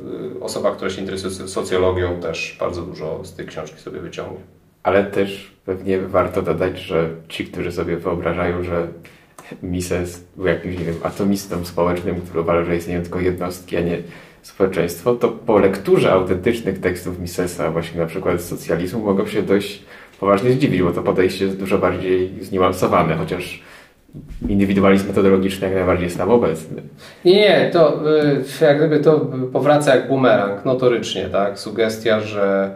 [0.42, 4.40] osoba, która się interesuje socjologią też bardzo dużo z tej książki sobie wyciągnie.
[4.84, 8.88] Ale też pewnie warto dodać, że ci, którzy sobie wyobrażają, że
[9.64, 13.98] Mises był jakimś, nie wiem, atomistą społecznym, który uważa, że istnieją tylko jednostki, a nie
[14.42, 19.84] społeczeństwo, to po lekturze autentycznych tekstów Misesa, właśnie na przykład z socjalizmu, mogą się dość
[20.20, 23.62] poważnie zdziwić, bo to podejście jest dużo bardziej zniuansowane, chociaż
[24.50, 26.82] indywidualizm metodologiczny jak najbardziej jest tam obecny.
[27.26, 28.02] Nie, nie, to
[28.62, 29.20] y, jak gdyby to
[29.54, 31.60] powraca jak bumerang, notorycznie, tak?
[31.60, 32.76] Sugestia, że,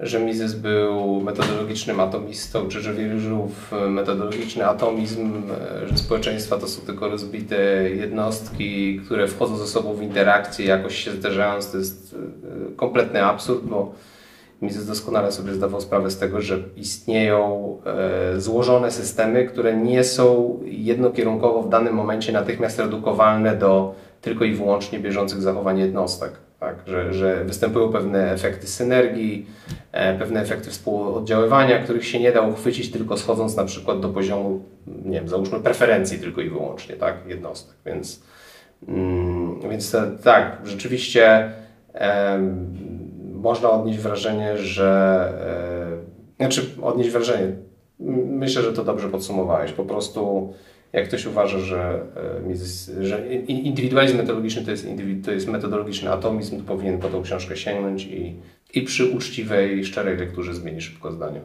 [0.00, 5.42] że Mises był metodologicznym atomistą, czy że wierzył w metodologiczny atomizm,
[5.84, 11.04] y, że społeczeństwa to są tylko rozbite jednostki, które wchodzą ze sobą w interakcję, jakoś
[11.04, 12.12] się zderzając, to jest
[12.72, 13.92] y, kompletny absurd, bo
[14.64, 20.58] Mises doskonale sobie zdawał sprawę z tego, że istnieją e, złożone systemy, które nie są
[20.64, 26.32] jednokierunkowo w danym momencie natychmiast redukowalne do tylko i wyłącznie bieżących zachowań jednostek.
[26.60, 26.74] Tak?
[26.86, 29.46] Że, że występują pewne efekty synergii,
[29.92, 34.62] e, pewne efekty współoddziaływania, których się nie da uchwycić tylko schodząc na przykład do poziomu,
[34.86, 37.14] nie wiem, załóżmy preferencji tylko i wyłącznie tak?
[37.26, 37.76] jednostek.
[37.86, 38.22] Więc,
[38.88, 41.52] mm, więc tak, rzeczywiście
[43.44, 44.88] można odnieść wrażenie, że.
[46.38, 47.52] E, znaczy, odnieść wrażenie.
[48.26, 49.72] Myślę, że to dobrze podsumowałeś.
[49.72, 50.52] Po prostu,
[50.92, 52.02] jak ktoś uważa, że,
[53.00, 54.86] e, że indywidualizm metodologiczny to jest,
[55.24, 58.36] to jest metodologiczny atomizm, to powinien po tą książkę sięgnąć i,
[58.74, 61.40] i przy uczciwej, szczerej lekturze zmieni szybko zdanie.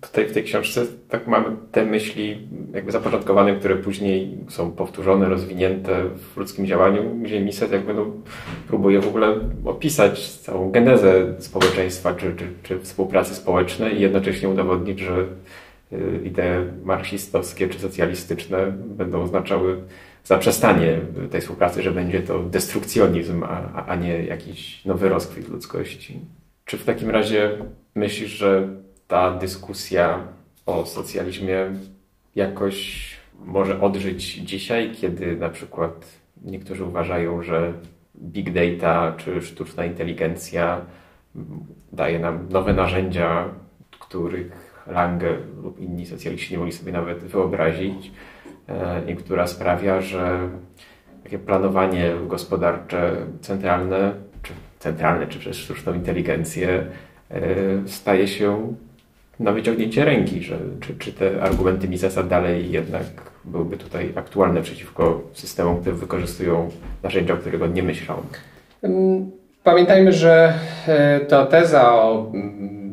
[0.00, 6.04] Tutaj w tej książce tak mamy te myśli jakby zapoczątkowane, które później są powtórzone, rozwinięte
[6.34, 8.06] w ludzkim działaniu, gdzie Mises jakby no,
[8.68, 15.00] próbuje w ogóle opisać całą genezę społeczeństwa czy, czy, czy współpracy społecznej i jednocześnie udowodnić,
[15.00, 15.26] że
[15.92, 19.76] y, idee marksistowskie czy socjalistyczne będą oznaczały
[20.24, 20.98] zaprzestanie
[21.30, 26.20] tej współpracy, że będzie to destrukcjonizm, a, a nie jakiś nowy rozkwit ludzkości.
[26.64, 27.50] Czy w takim razie
[27.94, 28.68] myślisz, że
[29.08, 30.20] ta dyskusja
[30.66, 31.56] o socjalizmie
[32.34, 33.10] jakoś
[33.44, 36.06] może odżyć dzisiaj, kiedy na przykład
[36.44, 37.72] niektórzy uważają, że
[38.16, 40.80] big data czy sztuczna inteligencja
[41.92, 43.48] daje nam nowe narzędzia,
[44.00, 48.12] których Lange lub inni socjaliści nie mogli sobie nawet wyobrazić
[48.68, 50.48] e, i która sprawia, że
[51.22, 56.86] takie planowanie gospodarcze centralne, czy centralne, czy przez sztuczną inteligencję
[57.30, 57.40] e,
[57.86, 58.74] staje się
[59.40, 63.04] na wyciągnięcie ręki, że czy, czy te argumenty Misesa dalej jednak
[63.44, 66.70] byłyby tutaj aktualne przeciwko systemom, które wykorzystują
[67.02, 68.22] narzędzia, o których on nie myślał.
[69.64, 70.54] Pamiętajmy, że
[70.86, 72.32] e, ta teza o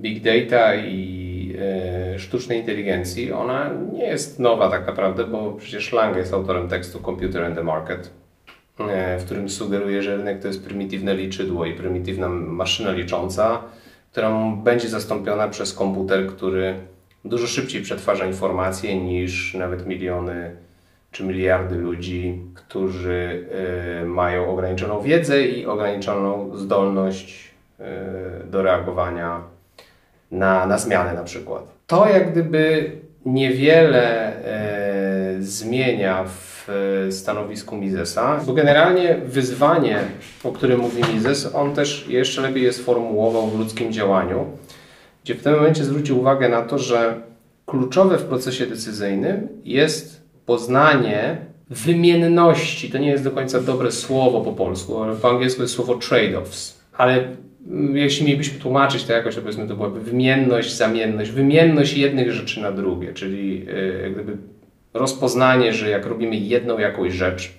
[0.01, 6.17] big data i e, sztucznej inteligencji, ona nie jest nowa tak naprawdę, bo przecież Lang
[6.17, 8.11] jest autorem tekstu Computer and the Market,
[8.79, 13.61] e, w którym sugeruje, że rynek to jest prymitywne liczydło i prymitywna maszyna licząca,
[14.11, 14.31] która
[14.63, 16.75] będzie zastąpiona przez komputer, który
[17.25, 20.55] dużo szybciej przetwarza informacje niż nawet miliony
[21.11, 23.45] czy miliardy ludzi, którzy
[24.01, 27.83] y, mają ograniczoną wiedzę i ograniczoną zdolność y,
[28.45, 29.41] do reagowania
[30.31, 31.71] na, na zmiany na przykład.
[31.87, 32.91] To jak gdyby
[33.25, 35.00] niewiele y,
[35.43, 36.67] zmienia w
[37.11, 39.99] stanowisku Misesa, bo generalnie wyzwanie,
[40.43, 44.45] o którym mówi Mises, on też jeszcze lepiej je sformułował w ludzkim działaniu,
[45.23, 47.21] gdzie w tym momencie zwrócił uwagę na to, że
[47.65, 51.37] kluczowe w procesie decyzyjnym jest poznanie
[51.69, 55.95] wymienności, to nie jest do końca dobre słowo po polsku, ale po angielsku jest słowo
[55.95, 57.23] trade-offs, ale
[57.93, 62.71] jeśli mielibyśmy tłumaczyć to jakoś, to powiedzmy to byłaby wymienność, zamienność, wymienność jednych rzeczy na
[62.71, 64.37] drugie, czyli e, jak gdyby
[64.93, 67.51] rozpoznanie, że jak robimy jedną jakąś rzecz,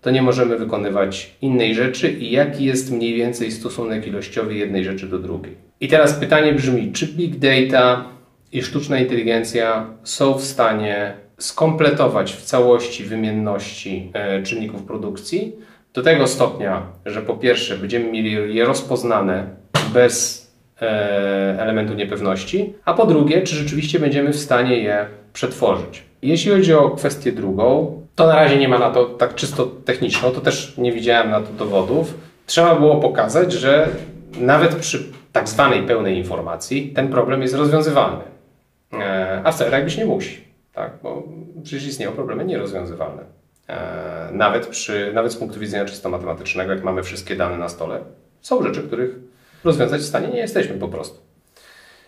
[0.00, 5.06] to nie możemy wykonywać innej rzeczy i jaki jest mniej więcej stosunek ilościowy jednej rzeczy
[5.06, 5.54] do drugiej.
[5.80, 8.04] I teraz pytanie brzmi, czy big data
[8.52, 15.56] i sztuczna inteligencja są w stanie skompletować w całości wymienności e, czynników produkcji
[15.94, 19.46] do tego stopnia, że po pierwsze będziemy mieli je rozpoznane
[19.94, 20.46] bez
[20.82, 26.02] e, elementu niepewności, a po drugie, czy rzeczywiście będziemy w stanie je przetworzyć.
[26.24, 30.30] Jeśli chodzi o kwestię drugą, to na razie nie ma na to tak czysto techniczną,
[30.30, 32.14] to też nie widziałem na to dowodów.
[32.46, 33.88] Trzeba było pokazać, że
[34.40, 38.24] nawet przy tak zwanej pełnej informacji ten problem jest rozwiązywalny.
[38.92, 40.92] E, a wcale tak być nie musi tak?
[41.02, 41.22] bo
[41.62, 43.22] przecież istnieją problemy nierozwiązywalne.
[43.68, 48.00] E, nawet, przy, nawet z punktu widzenia czysto matematycznego, jak mamy wszystkie dane na stole,
[48.40, 49.10] są rzeczy, których
[49.64, 51.18] rozwiązać w stanie nie jesteśmy po prostu.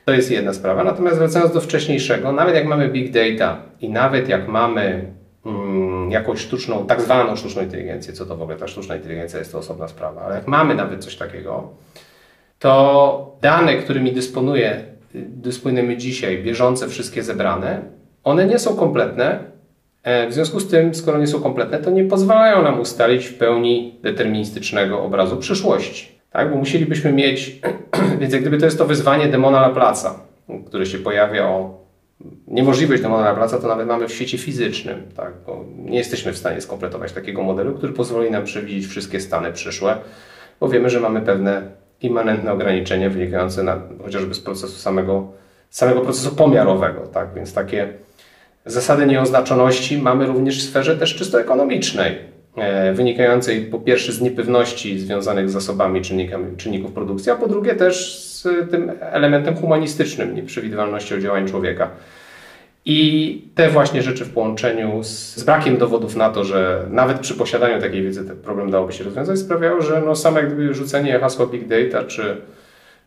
[0.07, 0.85] To jest jedna sprawa.
[0.85, 5.13] Natomiast wracając do wcześniejszego, nawet jak mamy big data i nawet jak mamy
[5.47, 9.53] mm, jakąś sztuczną, tak zwaną sztuczną inteligencję, co to w ogóle ta sztuczna inteligencja jest
[9.53, 11.69] to osobna sprawa, ale jak mamy nawet coś takiego,
[12.59, 17.83] to dane, którymi dysponuje, dysponujemy dzisiaj, bieżące, wszystkie zebrane,
[18.25, 19.39] one nie są kompletne.
[20.03, 23.39] E, w związku z tym, skoro nie są kompletne, to nie pozwalają nam ustalić w
[23.39, 26.16] pełni deterministycznego obrazu przyszłości.
[26.37, 26.51] Tak?
[26.51, 27.61] Bo musielibyśmy mieć,
[28.21, 30.11] więc jak gdyby to jest to wyzwanie demona Laplace'a,
[30.67, 31.81] które się pojawia o
[32.49, 35.03] niemożliwość demona Laplace'a, to nawet mamy w świecie fizycznym.
[35.17, 35.33] Tak?
[35.47, 39.97] Bo nie jesteśmy w stanie skompletować takiego modelu, który pozwoli nam przewidzieć wszystkie stany przyszłe,
[40.61, 41.63] bo wiemy, że mamy pewne
[42.01, 45.33] immanentne ograniczenia wynikające na, chociażby z procesu samego,
[45.71, 47.07] samego procesu pomiarowego.
[47.07, 47.35] Tak?
[47.35, 47.89] Więc takie
[48.67, 52.19] Zasady nieoznaczoności mamy również w sferze też czysto ekonomicznej,
[52.95, 56.03] wynikającej po pierwsze z niepewności związanych z zasobami
[56.57, 61.91] czynników produkcji, a po drugie też z tym elementem humanistycznym, nieprzewidywalnością działań człowieka.
[62.89, 67.35] I te właśnie rzeczy w połączeniu z, z, brakiem dowodów na to, że nawet przy
[67.35, 71.19] posiadaniu takiej wiedzy ten problem dałoby się rozwiązać, sprawiało, że no same jak gdyby rzucenie
[71.19, 72.37] hasła big data czy,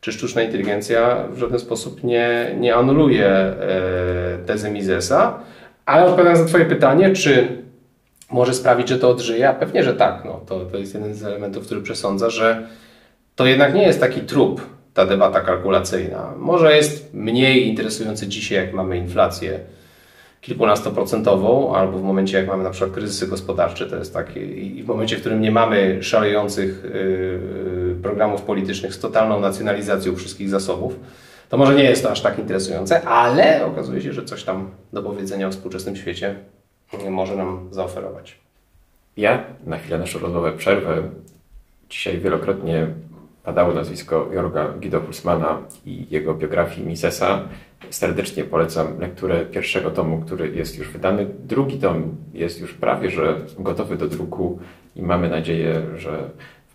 [0.02, 3.54] czy sztuczna inteligencja w żaden sposób nie, nie anuluje e,
[4.46, 5.40] tezy Misesa.
[5.86, 7.48] Ale odpowiadając na Twoje pytanie, czy
[8.32, 9.50] może sprawić, że to odżyje?
[9.50, 10.26] A pewnie, że tak.
[10.26, 12.68] No, to, to jest jeden z elementów, który przesądza, że
[13.36, 14.62] to jednak nie jest taki trup,
[14.94, 16.34] ta debata kalkulacyjna.
[16.38, 19.60] Może jest mniej interesujący dzisiaj, jak mamy inflację
[20.42, 24.88] kilkunastoprocentową, albo w momencie, jak mamy na przykład kryzysy gospodarcze, to jest takie, i w
[24.88, 31.00] momencie, w którym nie mamy szalejących yy, programów politycznych z totalną nacjonalizacją wszystkich zasobów,
[31.50, 35.04] to może nie jest to aż tak interesujące, ale okazuje się, że coś tam do
[35.04, 36.36] powiedzenia o współczesnym świecie
[37.10, 38.40] może nam zaoferować.
[39.18, 41.10] Ja na chwilę naszą rozmowę przerwę.
[41.90, 42.88] Dzisiaj wielokrotnie
[43.44, 47.42] padało nazwisko Jorga Guido Hulsmana i jego biografii Misesa.
[47.90, 51.26] Serdecznie polecam lekturę pierwszego tomu, który jest już wydany.
[51.40, 54.60] Drugi tom jest już prawie że gotowy do druku
[54.96, 56.30] i mamy nadzieję, że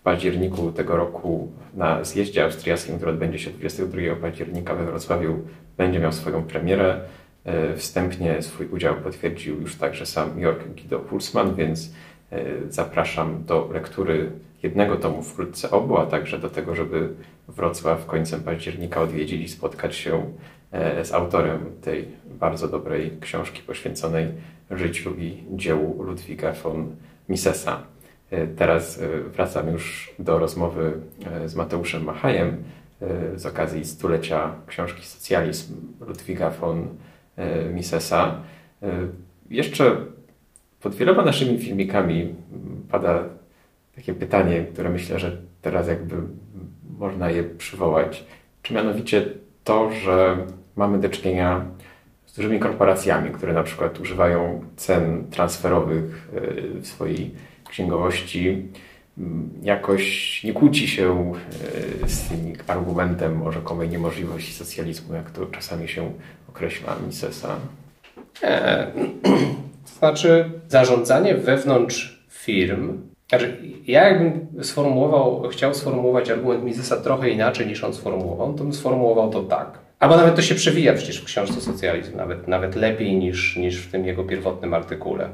[0.04, 5.38] październiku tego roku na zjeździe austriackim, który odbędzie się 22 października we Wrocławiu,
[5.76, 7.00] będzie miał swoją premierę.
[7.76, 11.92] Wstępnie swój udział potwierdził już także sam Jörg Guido Pulsman, więc
[12.68, 14.30] zapraszam do lektury
[14.62, 17.08] jednego tomu, wkrótce obu, a także do tego, żeby
[17.48, 20.32] Wrocław końcem października odwiedzić i spotkać się
[21.02, 24.26] z autorem tej bardzo dobrej książki poświęconej
[24.70, 26.96] życiu i dziełu Ludwiga von
[27.28, 27.82] Misesa.
[28.30, 30.92] E, teraz e, wracam już do rozmowy
[31.26, 32.64] e, z Mateuszem Machajem
[33.36, 37.13] z okazji stulecia książki Socjalizm Ludwiga von Misesa.
[39.50, 39.96] Jeszcze
[40.80, 42.34] pod wieloma naszymi filmikami
[42.90, 43.24] pada
[43.96, 46.16] takie pytanie, które myślę, że teraz jakby
[46.98, 48.24] można je przywołać.
[48.62, 49.26] Czy mianowicie
[49.64, 50.36] to, że
[50.76, 51.64] mamy do czynienia
[52.26, 56.28] z dużymi korporacjami, które na przykład używają cen transferowych
[56.80, 57.30] w swojej
[57.68, 58.68] księgowości
[59.18, 60.04] mm, jakoś
[60.44, 61.32] nie kłóci się
[62.04, 66.12] e, z tym argumentem o rzekomej niemożliwości socjalizmu, jak to czasami się
[66.54, 67.56] określa Misesa?
[68.42, 68.86] Nie.
[69.98, 77.84] Znaczy zarządzanie wewnątrz firm znaczy, ja jakbym sformułował, chciał sformułować argument Misesa trochę inaczej niż
[77.84, 79.78] on sformułował, to bym sformułował to tak.
[79.98, 83.90] Albo nawet to się przewija przecież w książce Socjalizm, nawet, nawet lepiej niż, niż w
[83.90, 85.28] tym jego pierwotnym artykule.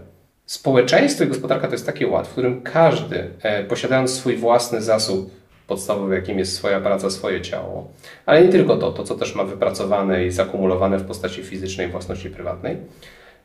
[0.46, 5.39] Społeczeństwo i gospodarka to jest taki ład, w którym każdy, e, posiadając swój własny zasób
[5.70, 7.88] podstawowy, jakim jest swoja praca, swoje ciało,
[8.26, 12.30] ale nie tylko to, to co też ma wypracowane i zakumulowane w postaci fizycznej własności
[12.30, 12.76] prywatnej,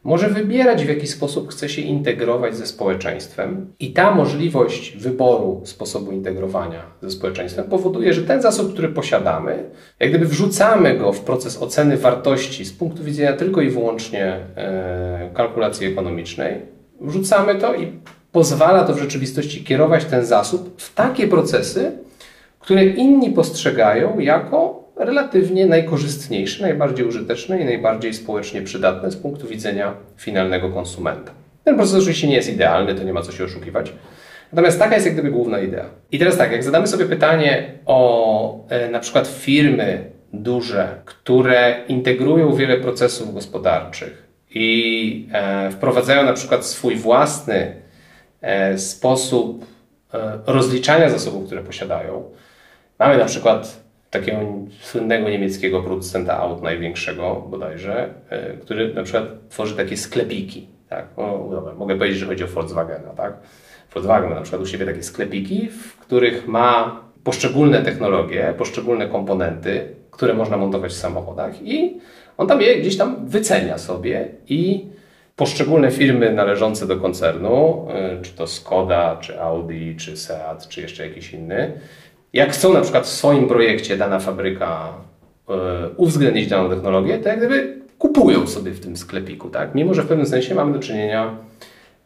[0.05, 6.11] może wybierać, w jaki sposób chce się integrować ze społeczeństwem, i ta możliwość wyboru sposobu
[6.11, 9.63] integrowania ze społeczeństwem powoduje, że ten zasób, który posiadamy,
[9.99, 15.29] jak gdyby wrzucamy go w proces oceny wartości z punktu widzenia tylko i wyłącznie e,
[15.33, 16.61] kalkulacji ekonomicznej,
[17.01, 17.91] wrzucamy to i
[18.31, 21.91] pozwala to w rzeczywistości kierować ten zasób w takie procesy,
[22.65, 29.93] które inni postrzegają jako relatywnie najkorzystniejsze, najbardziej użyteczne i najbardziej społecznie przydatne z punktu widzenia
[30.17, 31.31] finalnego konsumenta.
[31.63, 33.93] Ten proces oczywiście nie jest idealny, to nie ma co się oszukiwać.
[34.51, 35.85] Natomiast taka jest jak gdyby główna idea.
[36.11, 42.55] I teraz tak, jak zadamy sobie pytanie o e, na przykład firmy duże, które integrują
[42.55, 44.25] wiele procesów gospodarczych,
[44.55, 47.75] i e, wprowadzają na przykład swój własny
[48.41, 49.65] e, sposób
[50.13, 52.23] e, rozliczania zasobów, które posiadają.
[52.99, 54.39] Mamy na przykład takiego
[54.81, 58.13] słynnego niemieckiego producenta aut, największego bodajże,
[58.61, 60.67] który na przykład tworzy takie sklepiki.
[60.89, 61.05] Tak?
[61.17, 63.09] O, dobra, mogę powiedzieć, że chodzi o Volkswagena.
[63.09, 63.33] Tak?
[63.93, 69.95] Volkswagen ma na przykład u siebie takie sklepiki, w których ma poszczególne technologie, poszczególne komponenty,
[70.11, 71.99] które można montować w samochodach i
[72.37, 74.85] on tam je gdzieś tam wycenia sobie i
[75.35, 77.87] poszczególne firmy należące do koncernu,
[78.19, 81.71] y, czy to Skoda, czy Audi, czy Seat, czy jeszcze jakiś inny,
[82.35, 84.93] jak chcą na przykład w swoim projekcie dana fabryka
[85.49, 85.53] y,
[85.97, 89.75] uwzględnić daną technologię, to jak gdyby kupują sobie w tym sklepiku, tak?
[89.75, 91.37] Mimo, że w pewnym sensie mamy do czynienia,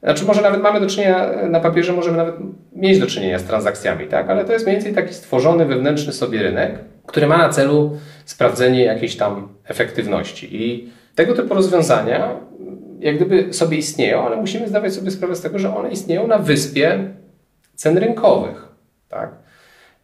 [0.04, 2.36] znaczy może nawet mamy do czynienia na papierze, możemy nawet
[2.76, 4.30] mieć do czynienia z transakcjami, tak?
[4.30, 8.84] Ale to jest mniej więcej taki stworzony wewnętrzny sobie rynek, który ma na celu sprawdzenie
[8.84, 10.48] jakiejś tam efektywności.
[10.52, 12.40] I tego typu rozwiązania
[13.00, 16.38] jak gdyby sobie istnieją, ale musimy zdawać sobie sprawę z tego, że one istnieją na
[16.38, 17.00] wyspie
[17.76, 18.68] cen rynkowych.
[19.10, 19.30] Tak?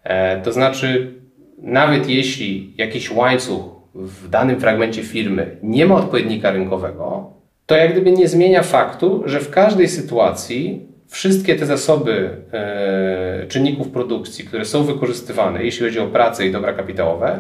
[0.06, 1.14] E, to znaczy,
[1.58, 7.34] nawet jeśli jakiś łańcuch w danym fragmencie firmy nie ma odpowiednika rynkowego,
[7.66, 13.90] to jak gdyby nie zmienia faktu, że w każdej sytuacji wszystkie te zasoby e, czynników
[13.90, 17.40] produkcji, które są wykorzystywane, jeśli chodzi o pracę i dobra kapitałowe,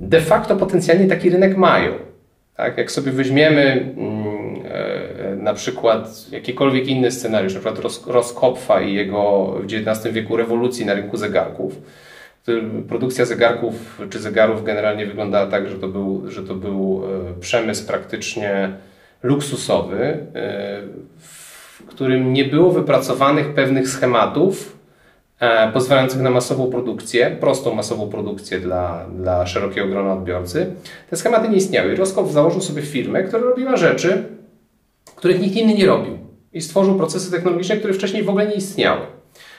[0.00, 1.92] de facto potencjalnie taki rynek mają.
[2.56, 2.78] Tak?
[2.78, 4.39] Jak sobie weźmiemy mm,
[5.40, 10.94] na przykład jakikolwiek inny scenariusz, na przykład Roskopfa i jego w XIX wieku rewolucji na
[10.94, 11.76] rynku zegarków,
[12.88, 17.86] produkcja zegarków czy zegarów generalnie wyglądała tak, że to był, że to był e, przemysł
[17.86, 18.72] praktycznie
[19.22, 20.26] luksusowy,
[21.18, 24.76] w którym nie było wypracowanych pewnych schematów
[25.40, 30.74] e, pozwalających na masową produkcję, prostą masową produkcję dla, dla szerokiego grona odbiorcy.
[31.10, 31.96] Te schematy nie istniały.
[31.96, 34.24] Roskow założył sobie firmę, która robiła rzeczy,
[35.20, 36.18] których nikt inny nie robił.
[36.52, 39.00] I stworzył procesy technologiczne, które wcześniej w ogóle nie istniały.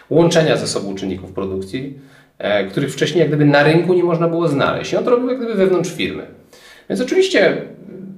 [0.09, 1.99] Łączenia ze sobą czynników produkcji,
[2.37, 4.93] e, których wcześniej jak gdyby na rynku nie można było znaleźć.
[4.93, 6.23] I on to robił jak gdyby wewnątrz firmy.
[6.89, 7.57] Więc oczywiście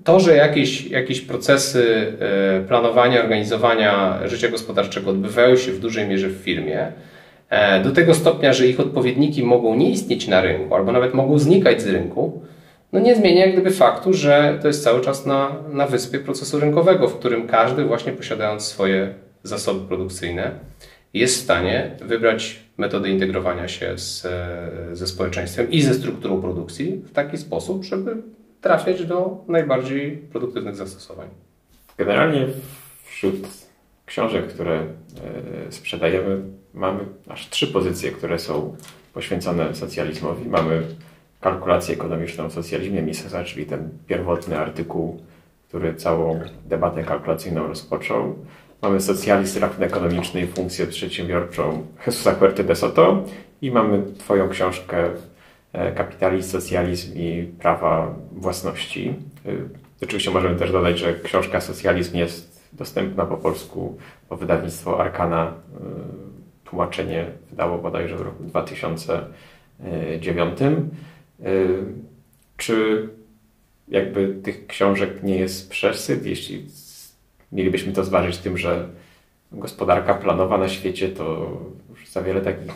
[0.03, 6.27] to, że jakieś, jakieś procesy e, planowania, organizowania życia gospodarczego odbywają się w dużej mierze
[6.29, 6.87] w firmie,
[7.49, 11.39] e, do tego stopnia, że ich odpowiedniki mogą nie istnieć na rynku, albo nawet mogą
[11.39, 12.41] znikać z rynku,
[12.93, 16.59] no nie zmienia jak gdyby faktu, że to jest cały czas na, na wyspie procesu
[16.59, 19.13] rynkowego, w którym każdy właśnie posiadając swoje
[19.43, 20.51] zasoby produkcyjne
[21.13, 24.27] jest w stanie wybrać metody integrowania się z,
[24.93, 28.17] ze społeczeństwem i ze strukturą produkcji w taki sposób, żeby
[28.61, 31.27] trafiać do najbardziej produktywnych zastosowań.
[31.97, 32.47] Generalnie
[33.05, 33.35] wśród
[34.05, 34.85] książek, które e,
[35.69, 36.41] sprzedajemy,
[36.73, 38.75] mamy aż trzy pozycje, które są
[39.13, 40.49] poświęcone socjalizmowi.
[40.49, 40.83] Mamy
[41.43, 45.21] kalkulację ekonomiczną w socjalizmie Misesa, czyli ten pierwotny artykuł,
[45.67, 48.35] który całą debatę kalkulacyjną rozpoczął.
[48.81, 53.23] Mamy socjalizm, rachunek ekonomiczny i funkcję przedsiębiorczą Jesusa Huerty de Soto
[53.61, 55.09] i mamy Twoją książkę
[55.73, 59.15] e, Kapitalizm, socjalizm i prawa własności.
[59.45, 59.49] E,
[60.03, 63.97] oczywiście możemy też dodać, że książka Socjalizm jest dostępna po polsku,
[64.29, 65.51] bo wydawnictwo Arkana e,
[66.65, 70.59] tłumaczenie wydało bodajże w roku 2009.
[72.57, 73.09] Czy
[73.87, 76.65] jakby tych książek nie jest przesyt, jeśli
[77.51, 78.89] mielibyśmy to zważyć tym, że
[79.51, 81.57] gospodarka planowa na świecie to
[81.89, 82.71] już za wiele takich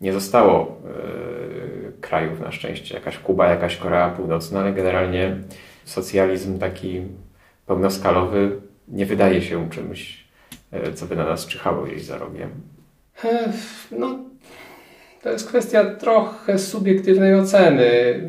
[0.00, 2.94] nie zostało yy, krajów na szczęście.
[2.94, 5.36] Jakaś Kuba, jakaś Korea Północna, ale generalnie
[5.84, 7.02] socjalizm taki
[7.66, 10.24] pełnoskalowy nie wydaje się czymś,
[10.72, 12.50] yy, co by na nas czyhało jej za rogiem.
[13.92, 14.18] No,
[15.22, 18.20] to jest kwestia trochę subiektywnej oceny.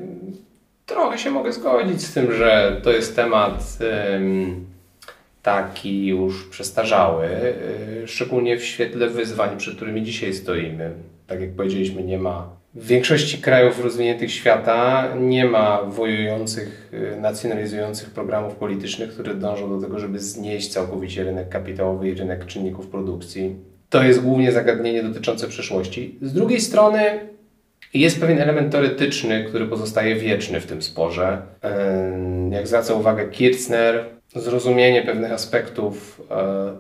[0.86, 3.78] Trochę się mogę zgodzić z tym, że to jest temat
[5.44, 7.28] taki już przestarzały,
[8.04, 10.92] y, szczególnie w świetle wyzwań, przed którymi dzisiaj stoimy.
[11.28, 18.10] Tak jak powiedzieliśmy, nie ma w większości krajów rozwiniętych świata nie ma wojujących, y, nacjonalizujących
[18.10, 23.56] programów politycznych, które dążą do tego, żeby znieść całkowicie rynek kapitałowy i rynek czynników produkcji.
[23.90, 26.18] To jest głównie zagadnienie dotyczące przyszłości.
[26.22, 27.30] Z drugiej strony
[27.94, 31.42] jest pewien element teoretyczny, który pozostaje wieczny w tym sporze.
[32.52, 36.74] Jak zwraca uwagę Kirchner, zrozumienie pewnych aspektów, e,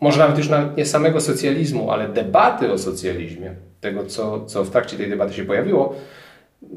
[0.00, 4.70] może nawet już nawet nie samego socjalizmu, ale debaty o socjalizmie, tego co, co w
[4.70, 5.94] trakcie tej debaty się pojawiło,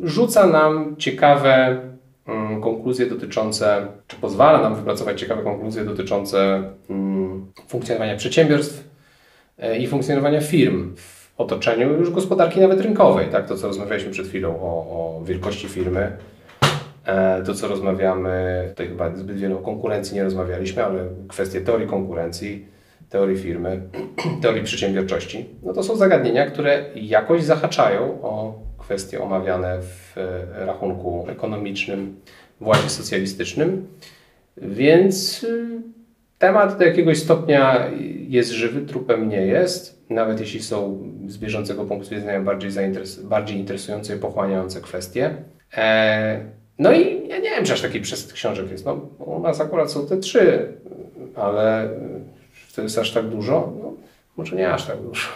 [0.04, 1.82] rzuca nam ciekawe
[2.28, 8.95] mm, konkluzje dotyczące, czy pozwala nam wypracować ciekawe konkluzje dotyczące mm, funkcjonowania przedsiębiorstw
[9.80, 13.48] i funkcjonowania firm w otoczeniu już gospodarki nawet rynkowej, tak?
[13.48, 16.12] To, co rozmawialiśmy przed chwilą o, o wielkości firmy,
[17.06, 21.88] E, to, co rozmawiamy, tutaj chyba zbyt wiele o konkurencji nie rozmawialiśmy, ale kwestie teorii
[21.88, 22.66] konkurencji,
[23.10, 23.82] teorii firmy,
[24.42, 31.26] teorii przedsiębiorczości, no to są zagadnienia, które jakoś zahaczają o kwestie omawiane w e, rachunku
[31.30, 32.16] ekonomicznym
[32.62, 33.88] w ładzie socjalistycznym,
[34.58, 35.82] więc y,
[36.46, 37.90] temat do jakiegoś stopnia
[38.28, 42.72] jest żywy, trupem nie jest, nawet jeśli są z bieżącego punktu widzenia bardziej,
[43.24, 45.36] bardziej interesujące i pochłaniające kwestie.
[45.78, 46.46] E,
[46.80, 48.86] no i ja nie wiem, czy aż taki przesyt książek jest.
[48.86, 50.74] No, u nas akurat są te trzy,
[51.36, 51.90] ale
[52.76, 53.74] to jest aż tak dużo?
[53.84, 53.94] No,
[54.38, 55.28] może nie aż tak dużo.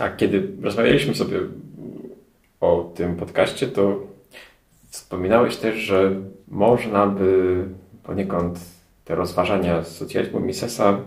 [0.00, 1.38] A kiedy rozmawialiśmy sobie
[2.60, 4.00] o tym podcaście, to
[4.90, 6.12] wspominałeś też, że
[6.48, 7.64] można by
[8.02, 8.79] poniekąd
[9.10, 10.98] te rozważania socjalizmu Misesa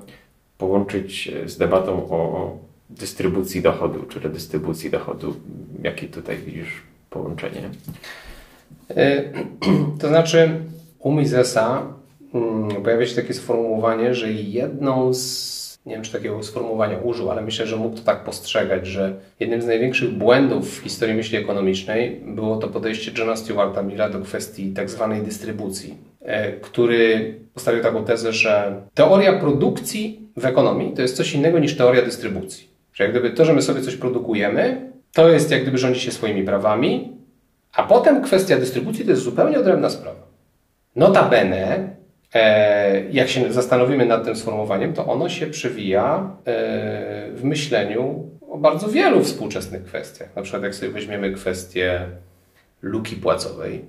[0.57, 2.51] połączyć z debatą o
[2.89, 5.35] dystrybucji dochodu, czy redystrybucji dochodu.
[5.83, 7.69] Jakie tutaj widzisz połączenie?
[8.89, 9.23] E,
[9.99, 10.59] to znaczy,
[10.99, 11.81] u Misesa
[12.33, 17.41] mm, pojawia się takie sformułowanie, że jedną z nie wiem, czy takiego sformułowania użył, ale
[17.41, 22.21] myślę, że mógł to tak postrzegać, że jednym z największych błędów w historii myśli ekonomicznej
[22.25, 28.05] było to podejście Johna Stewarta Milla do kwestii tak zwanej dystrybucji, e, który postawił taką
[28.05, 32.67] tezę, że teoria produkcji w ekonomii to jest coś innego niż teoria dystrybucji.
[32.93, 36.11] Że jak gdyby to, że my sobie coś produkujemy, to jest jak gdyby rządzi się
[36.11, 37.17] swoimi prawami,
[37.73, 40.19] a potem kwestia dystrybucji to jest zupełnie odrębna sprawa.
[40.95, 41.95] Notabene,
[43.11, 48.87] jak się zastanowimy nad tym sformułowaniem, to ono się przewija e, w myśleniu o bardzo
[48.87, 50.35] wielu współczesnych kwestiach.
[50.35, 52.01] Na przykład jak sobie weźmiemy kwestię
[52.81, 53.85] luki płacowej,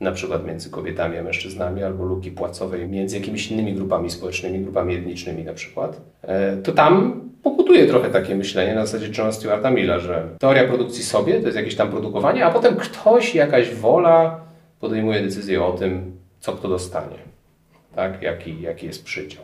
[0.00, 4.94] na przykład między kobietami a mężczyznami, albo luki płacowej między jakimiś innymi grupami społecznymi, grupami
[4.94, 9.98] etnicznymi na przykład, e, to tam pokutuje trochę takie myślenie na zasadzie Johna Stewarta Milla,
[9.98, 14.40] że teoria produkcji sobie to jest jakieś tam produkowanie, a potem ktoś, jakaś wola
[14.80, 17.33] podejmuje decyzję o tym, co kto dostanie,
[17.96, 18.22] tak?
[18.22, 19.42] jaki, jaki jest przydział.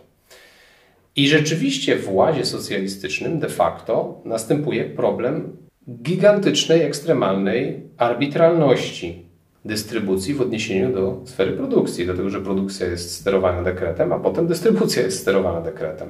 [1.17, 5.57] I rzeczywiście w ładzie socjalistycznym de facto następuje problem
[6.03, 9.27] gigantycznej, ekstremalnej arbitralności
[9.65, 15.03] dystrybucji w odniesieniu do sfery produkcji, dlatego że produkcja jest sterowana dekretem, a potem dystrybucja
[15.03, 16.09] jest sterowana dekretem.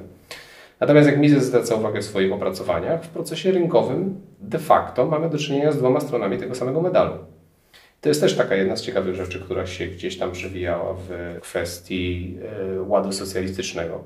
[0.79, 5.37] Natomiast jak Mises zwraca uwagę w swoich opracowaniach, w procesie rynkowym de facto mamy do
[5.37, 7.13] czynienia z dwoma stronami tego samego medalu.
[8.01, 12.37] To jest też taka jedna z ciekawych rzeczy, która się gdzieś tam przewijała w kwestii
[12.77, 14.03] e, ładu socjalistycznego.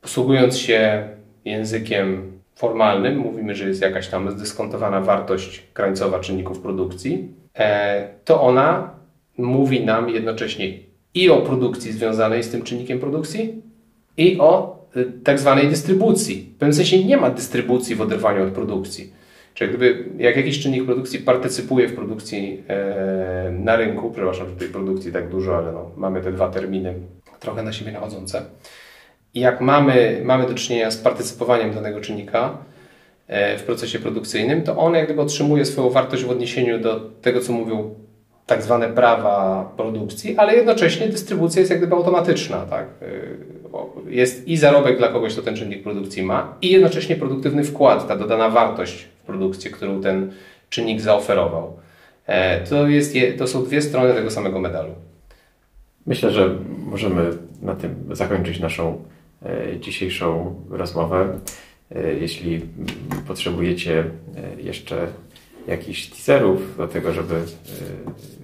[0.00, 1.08] Posługując się
[1.44, 8.90] językiem formalnym, mówimy, że jest jakaś tam zdyskontowana wartość krańcowa czynników produkcji, e, to ona
[9.38, 10.78] mówi nam jednocześnie
[11.14, 13.62] i o produkcji związanej z tym czynnikiem produkcji,
[14.16, 16.52] i o y, tak zwanej dystrybucji.
[16.56, 19.12] W pewnym sensie nie ma dystrybucji w oderwaniu od produkcji.
[19.54, 24.68] Czyli gdyby, jak jakiś czynnik produkcji partycypuje w produkcji e, na rynku, przepraszam, że tej
[24.68, 26.94] produkcji tak dużo, ale no, mamy te dwa terminy
[27.40, 28.42] trochę na siebie nachodzące.
[29.34, 32.58] I jak mamy, mamy do czynienia z partycypowaniem danego czynnika
[33.26, 37.40] e, w procesie produkcyjnym, to on jak gdyby otrzymuje swoją wartość w odniesieniu do tego,
[37.40, 37.94] co mówią
[38.46, 42.66] tak zwane prawa produkcji, ale jednocześnie dystrybucja jest jak gdyby automatyczna.
[42.66, 42.86] Tak?
[44.08, 48.16] Jest i zarobek dla kogoś, kto ten czynnik produkcji ma, i jednocześnie produktywny wkład, ta
[48.16, 50.32] dodana wartość w produkcję, którą ten
[50.70, 51.76] czynnik zaoferował.
[52.26, 54.94] E, to, jest, to są dwie strony tego samego medalu.
[56.06, 57.30] Myślę, że możemy
[57.62, 59.04] na tym zakończyć naszą
[59.42, 61.38] e, dzisiejszą rozmowę.
[61.94, 62.60] E, jeśli
[63.28, 64.04] potrzebujecie
[64.58, 65.06] jeszcze
[65.66, 67.34] jakichś teaserów do tego, żeby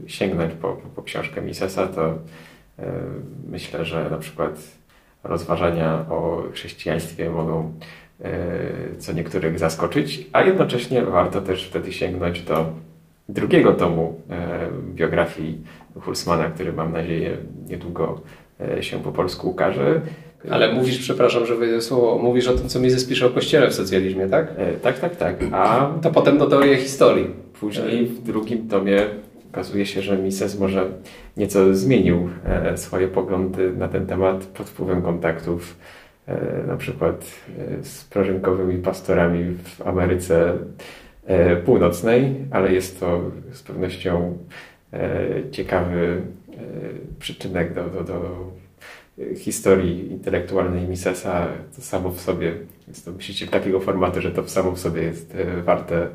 [0.07, 2.19] sięgnąć po, po książkę Misesa, to
[3.49, 4.80] myślę, że na przykład
[5.25, 7.73] rozważania o chrześcijaństwie mogą
[8.99, 12.67] co niektórych zaskoczyć, a jednocześnie warto też wtedy sięgnąć do
[13.29, 14.21] drugiego tomu
[14.95, 15.59] biografii
[16.01, 17.37] Hulsmana, który mam nadzieję
[17.69, 18.21] niedługo
[18.61, 20.01] e, się po polsku ukaże.
[20.51, 23.75] Ale mówisz, przepraszam, że wyjdę słowo, mówisz o tym, co Mises pisze o Kościele w
[23.75, 24.49] socjalizmie, tak?
[24.57, 25.37] E, tak, tak, tak.
[25.53, 27.27] A to potem do teorii historii.
[27.61, 29.07] Później w drugim tomie
[29.53, 30.89] okazuje się, że Mises może
[31.37, 35.77] nieco zmienił e, swoje poglądy na ten temat pod wpływem kontaktów
[36.67, 37.25] na przykład
[37.83, 40.53] z prorynkowymi pastorami w Ameryce
[41.65, 44.39] Północnej, ale jest to z pewnością
[44.93, 46.23] E, ciekawy
[46.53, 46.57] e,
[47.19, 48.51] przyczynek do, do, do
[49.37, 52.53] historii intelektualnej Misesa, to samo w sobie,
[52.89, 56.07] jest to myślicie takiego formatu, że to samo w sobie jest e, warte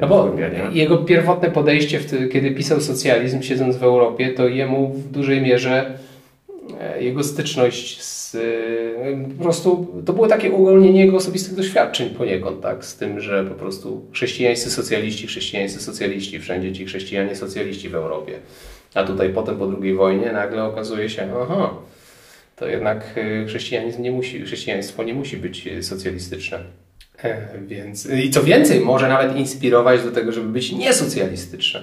[0.00, 0.34] no bo
[0.72, 2.00] jego pierwotne podejście,
[2.32, 5.98] kiedy pisał socjalizm, siedząc w Europie, to jemu w dużej mierze
[7.00, 8.36] jego styczność z,
[9.38, 13.54] po prostu, to było takie uogólnienie jego osobistych doświadczeń poniekąd, tak, z tym, że po
[13.54, 18.32] prostu chrześcijańscy socjaliści, chrześcijańscy socjaliści, wszędzie ci chrześcijanie socjaliści w Europie.
[18.94, 21.70] A tutaj potem po II wojnie nagle okazuje się, aha,
[22.62, 26.58] to jednak y, chrześcijanizm nie musi, chrześcijaństwo nie musi być socjalistyczne.
[27.24, 31.82] E, więc, I co więcej, może nawet inspirować do tego, żeby być niesocjalistyczne.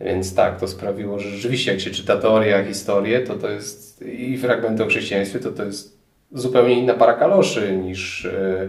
[0.00, 4.38] Więc tak, to sprawiło, że rzeczywiście jak się czyta teoria, historię, to to jest i
[4.38, 5.98] fragmenty o chrześcijaństwie, to to jest
[6.32, 8.68] zupełnie inna para kaloszy niż, e,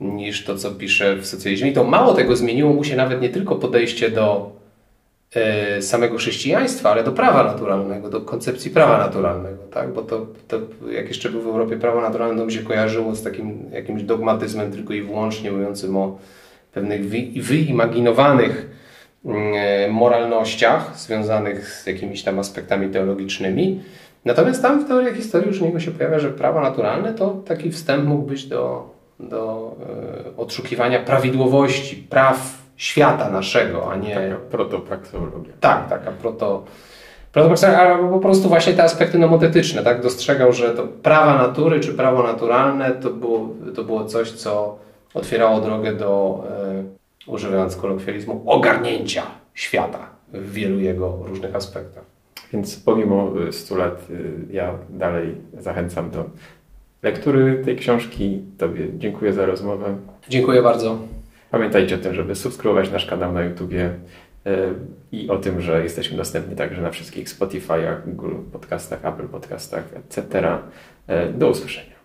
[0.00, 1.70] niż to, co pisze w socjalizmie.
[1.70, 4.55] I to mało tego zmieniło mu się nawet nie tylko podejście do
[5.80, 9.92] samego chrześcijaństwa, ale do prawa naturalnego, do koncepcji prawa naturalnego, tak?
[9.92, 10.60] Bo to, to
[10.90, 14.72] jak jeszcze był w Europie prawo naturalne, to mi się kojarzyło z takim jakimś dogmatyzmem
[14.72, 16.18] tylko i wyłącznie mówiącym o
[16.72, 17.08] pewnych
[17.42, 18.76] wyimaginowanych
[19.26, 23.82] E, moralnościach związanych z jakimiś tam aspektami teologicznymi.
[24.24, 28.04] Natomiast tam w teorii historii już niego się pojawia, że prawo naturalne to taki wstęp
[28.04, 29.72] mógł być do, do
[30.26, 34.14] e, odszukiwania prawidłowości, praw świata naszego, a nie...
[34.14, 35.52] Taka protoprakseologia.
[35.60, 36.64] Tak, taka proto...
[37.78, 40.02] albo po prostu właśnie te aspekty nomotetyczne, tak?
[40.02, 44.78] Dostrzegał, że to prawa natury czy prawo naturalne to było, to było coś, co
[45.14, 49.22] otwierało drogę do e, używając kolokwializmu, ogarnięcia
[49.54, 49.98] świata
[50.32, 52.04] w wielu jego różnych aspektach.
[52.52, 56.24] Więc pomimo 100 lat y, ja dalej zachęcam do
[57.02, 58.42] lektury tej książki.
[58.58, 59.96] Tobie dziękuję za rozmowę.
[60.28, 60.98] Dziękuję bardzo.
[61.50, 63.90] Pamiętajcie o tym, żeby subskrybować nasz kanał na YouTubie
[64.46, 64.50] y,
[65.12, 70.48] i o tym, że jesteśmy dostępni także na wszystkich Spotify'ach, Google Podcastach, Apple Podcastach, etc.
[71.10, 71.95] Y, do usłyszenia.